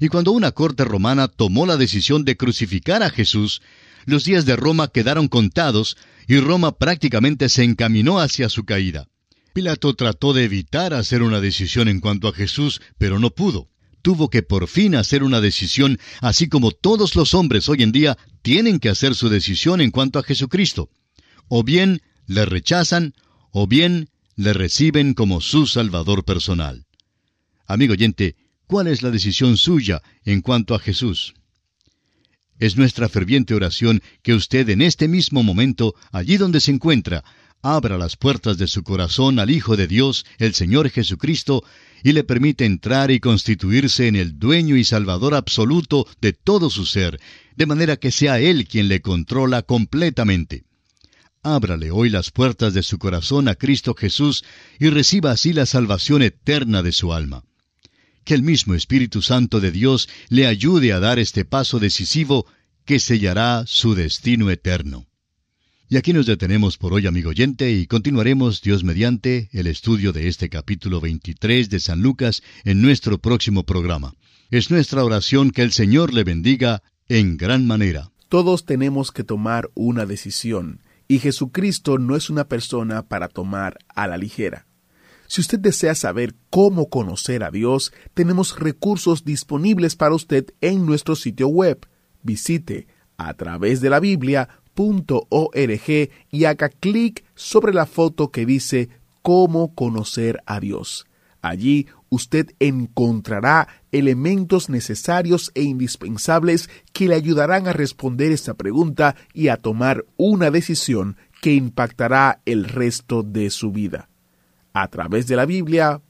Y 0.00 0.08
cuando 0.08 0.32
una 0.32 0.52
corte 0.52 0.86
romana 0.86 1.28
tomó 1.28 1.66
la 1.66 1.76
decisión 1.76 2.24
de 2.24 2.38
crucificar 2.38 3.02
a 3.02 3.10
Jesús, 3.10 3.60
los 4.06 4.24
días 4.24 4.46
de 4.46 4.56
Roma 4.56 4.88
quedaron 4.88 5.28
contados 5.28 5.98
y 6.26 6.40
Roma 6.40 6.78
prácticamente 6.78 7.50
se 7.50 7.62
encaminó 7.62 8.20
hacia 8.20 8.48
su 8.48 8.64
caída. 8.64 9.06
Pilato 9.52 9.92
trató 9.92 10.32
de 10.32 10.44
evitar 10.44 10.94
hacer 10.94 11.22
una 11.22 11.42
decisión 11.42 11.88
en 11.88 12.00
cuanto 12.00 12.26
a 12.26 12.32
Jesús, 12.32 12.80
pero 12.96 13.18
no 13.18 13.28
pudo 13.28 13.68
tuvo 14.06 14.30
que 14.30 14.44
por 14.44 14.68
fin 14.68 14.94
hacer 14.94 15.24
una 15.24 15.40
decisión, 15.40 15.98
así 16.20 16.48
como 16.48 16.70
todos 16.70 17.16
los 17.16 17.34
hombres 17.34 17.68
hoy 17.68 17.82
en 17.82 17.90
día 17.90 18.16
tienen 18.40 18.78
que 18.78 18.88
hacer 18.88 19.16
su 19.16 19.28
decisión 19.28 19.80
en 19.80 19.90
cuanto 19.90 20.20
a 20.20 20.22
Jesucristo. 20.22 20.90
O 21.48 21.64
bien 21.64 22.02
le 22.28 22.46
rechazan, 22.46 23.14
o 23.50 23.66
bien 23.66 24.08
le 24.36 24.52
reciben 24.52 25.12
como 25.12 25.40
su 25.40 25.66
Salvador 25.66 26.24
personal. 26.24 26.86
Amigo 27.66 27.94
oyente, 27.94 28.36
¿cuál 28.68 28.86
es 28.86 29.02
la 29.02 29.10
decisión 29.10 29.56
suya 29.56 30.02
en 30.24 30.40
cuanto 30.40 30.76
a 30.76 30.78
Jesús? 30.78 31.34
Es 32.60 32.76
nuestra 32.76 33.08
ferviente 33.08 33.54
oración 33.54 34.04
que 34.22 34.34
usted 34.34 34.68
en 34.68 34.82
este 34.82 35.08
mismo 35.08 35.42
momento, 35.42 35.96
allí 36.12 36.36
donde 36.36 36.60
se 36.60 36.70
encuentra, 36.70 37.24
abra 37.74 37.98
las 37.98 38.16
puertas 38.16 38.58
de 38.58 38.68
su 38.68 38.84
corazón 38.84 39.40
al 39.40 39.50
Hijo 39.50 39.76
de 39.76 39.88
Dios, 39.88 40.24
el 40.38 40.54
Señor 40.54 40.88
Jesucristo, 40.88 41.64
y 42.04 42.12
le 42.12 42.22
permite 42.22 42.64
entrar 42.64 43.10
y 43.10 43.18
constituirse 43.18 44.06
en 44.06 44.14
el 44.14 44.38
dueño 44.38 44.76
y 44.76 44.84
salvador 44.84 45.34
absoluto 45.34 46.06
de 46.20 46.32
todo 46.32 46.70
su 46.70 46.86
ser, 46.86 47.18
de 47.56 47.66
manera 47.66 47.96
que 47.96 48.12
sea 48.12 48.38
Él 48.38 48.68
quien 48.68 48.86
le 48.86 49.00
controla 49.00 49.62
completamente. 49.62 50.62
Ábrale 51.42 51.90
hoy 51.90 52.08
las 52.08 52.30
puertas 52.30 52.72
de 52.72 52.84
su 52.84 52.98
corazón 52.98 53.48
a 53.48 53.56
Cristo 53.56 53.94
Jesús 53.94 54.44
y 54.78 54.90
reciba 54.90 55.32
así 55.32 55.52
la 55.52 55.66
salvación 55.66 56.22
eterna 56.22 56.82
de 56.82 56.92
su 56.92 57.12
alma. 57.12 57.42
Que 58.24 58.34
el 58.34 58.42
mismo 58.42 58.74
Espíritu 58.74 59.22
Santo 59.22 59.58
de 59.58 59.72
Dios 59.72 60.08
le 60.28 60.46
ayude 60.46 60.92
a 60.92 61.00
dar 61.00 61.18
este 61.18 61.44
paso 61.44 61.80
decisivo 61.80 62.46
que 62.84 63.00
sellará 63.00 63.64
su 63.66 63.94
destino 63.94 64.50
eterno. 64.50 65.06
Y 65.88 65.98
aquí 65.98 66.12
nos 66.12 66.26
detenemos 66.26 66.78
por 66.78 66.92
hoy, 66.92 67.06
amigo 67.06 67.30
oyente, 67.30 67.70
y 67.70 67.86
continuaremos, 67.86 68.60
Dios 68.60 68.82
mediante, 68.82 69.48
el 69.52 69.68
estudio 69.68 70.12
de 70.12 70.26
este 70.26 70.48
capítulo 70.48 71.00
23 71.00 71.70
de 71.70 71.78
San 71.78 72.02
Lucas 72.02 72.42
en 72.64 72.82
nuestro 72.82 73.18
próximo 73.18 73.62
programa. 73.62 74.14
Es 74.50 74.68
nuestra 74.72 75.04
oración 75.04 75.52
que 75.52 75.62
el 75.62 75.70
Señor 75.70 76.12
le 76.12 76.24
bendiga 76.24 76.82
en 77.08 77.36
gran 77.36 77.68
manera. 77.68 78.10
Todos 78.28 78.64
tenemos 78.64 79.12
que 79.12 79.22
tomar 79.22 79.70
una 79.74 80.06
decisión, 80.06 80.80
y 81.06 81.20
Jesucristo 81.20 81.98
no 81.98 82.16
es 82.16 82.30
una 82.30 82.48
persona 82.48 83.06
para 83.06 83.28
tomar 83.28 83.78
a 83.86 84.08
la 84.08 84.18
ligera. 84.18 84.66
Si 85.28 85.40
usted 85.40 85.60
desea 85.60 85.94
saber 85.94 86.34
cómo 86.50 86.88
conocer 86.88 87.44
a 87.44 87.52
Dios, 87.52 87.92
tenemos 88.12 88.58
recursos 88.58 89.24
disponibles 89.24 89.94
para 89.94 90.16
usted 90.16 90.46
en 90.60 90.84
nuestro 90.84 91.14
sitio 91.14 91.46
web. 91.46 91.86
Visite 92.24 92.88
a 93.18 93.34
través 93.34 93.80
de 93.80 93.90
la 93.90 94.00
Biblia 94.00 94.48
.org 94.76 96.10
y 96.30 96.44
haga 96.44 96.68
clic 96.68 97.24
sobre 97.34 97.72
la 97.72 97.86
foto 97.86 98.30
que 98.30 98.46
dice 98.46 98.88
Cómo 99.22 99.74
conocer 99.74 100.42
a 100.46 100.60
Dios. 100.60 101.06
Allí 101.42 101.86
usted 102.08 102.54
encontrará 102.60 103.68
elementos 103.92 104.68
necesarios 104.68 105.50
e 105.54 105.62
indispensables 105.62 106.70
que 106.92 107.08
le 107.08 107.14
ayudarán 107.14 107.66
a 107.66 107.72
responder 107.72 108.32
esta 108.32 108.54
pregunta 108.54 109.16
y 109.32 109.48
a 109.48 109.56
tomar 109.56 110.04
una 110.16 110.50
decisión 110.50 111.16
que 111.40 111.54
impactará 111.54 112.40
el 112.46 112.64
resto 112.64 113.22
de 113.22 113.50
su 113.50 113.72
vida. 113.72 114.08
A 114.72 114.88
través 114.88 115.26
de 115.26 115.36
la 115.36 115.46
Biblia.org. 115.46 116.02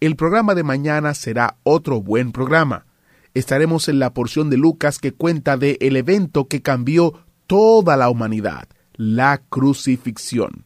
El 0.00 0.16
programa 0.16 0.54
de 0.54 0.62
mañana 0.62 1.14
será 1.14 1.56
otro 1.62 2.00
buen 2.00 2.32
programa 2.32 2.86
estaremos 3.34 3.88
en 3.88 3.98
la 3.98 4.14
porción 4.14 4.48
de 4.48 4.56
Lucas 4.56 4.98
que 4.98 5.12
cuenta 5.12 5.56
de 5.56 5.76
el 5.80 5.96
evento 5.96 6.48
que 6.48 6.62
cambió 6.62 7.24
toda 7.46 7.96
la 7.96 8.08
humanidad, 8.08 8.68
la 8.94 9.42
crucifixión. 9.48 10.64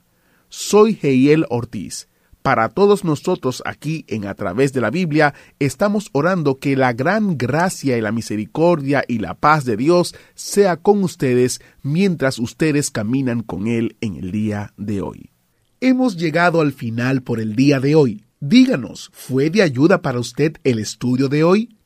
Soy 0.48 0.98
Heiel 1.02 1.46
Ortiz. 1.48 2.08
Para 2.42 2.68
todos 2.70 3.04
nosotros 3.04 3.62
aquí 3.66 4.04
en 4.08 4.26
A 4.26 4.34
través 4.34 4.72
de 4.72 4.80
la 4.80 4.90
Biblia, 4.90 5.34
estamos 5.58 6.08
orando 6.12 6.58
que 6.58 6.76
la 6.76 6.92
gran 6.92 7.36
gracia 7.36 7.98
y 7.98 8.00
la 8.00 8.12
misericordia 8.12 9.04
y 9.06 9.18
la 9.18 9.34
paz 9.34 9.64
de 9.64 9.76
Dios 9.76 10.14
sea 10.34 10.76
con 10.76 11.02
ustedes 11.02 11.60
mientras 11.82 12.38
ustedes 12.38 12.90
caminan 12.90 13.42
con 13.42 13.66
Él 13.66 13.96
en 14.00 14.16
el 14.16 14.30
día 14.30 14.72
de 14.76 15.02
hoy. 15.02 15.30
Hemos 15.80 16.16
llegado 16.16 16.60
al 16.60 16.72
final 16.72 17.22
por 17.22 17.40
el 17.40 17.54
día 17.54 17.80
de 17.80 17.94
hoy. 17.94 18.24
Díganos, 18.40 19.10
¿fue 19.12 19.50
de 19.50 19.62
ayuda 19.62 20.00
para 20.00 20.18
usted 20.20 20.56
el 20.64 20.78
estudio 20.78 21.28
de 21.28 21.44
hoy? 21.44 21.77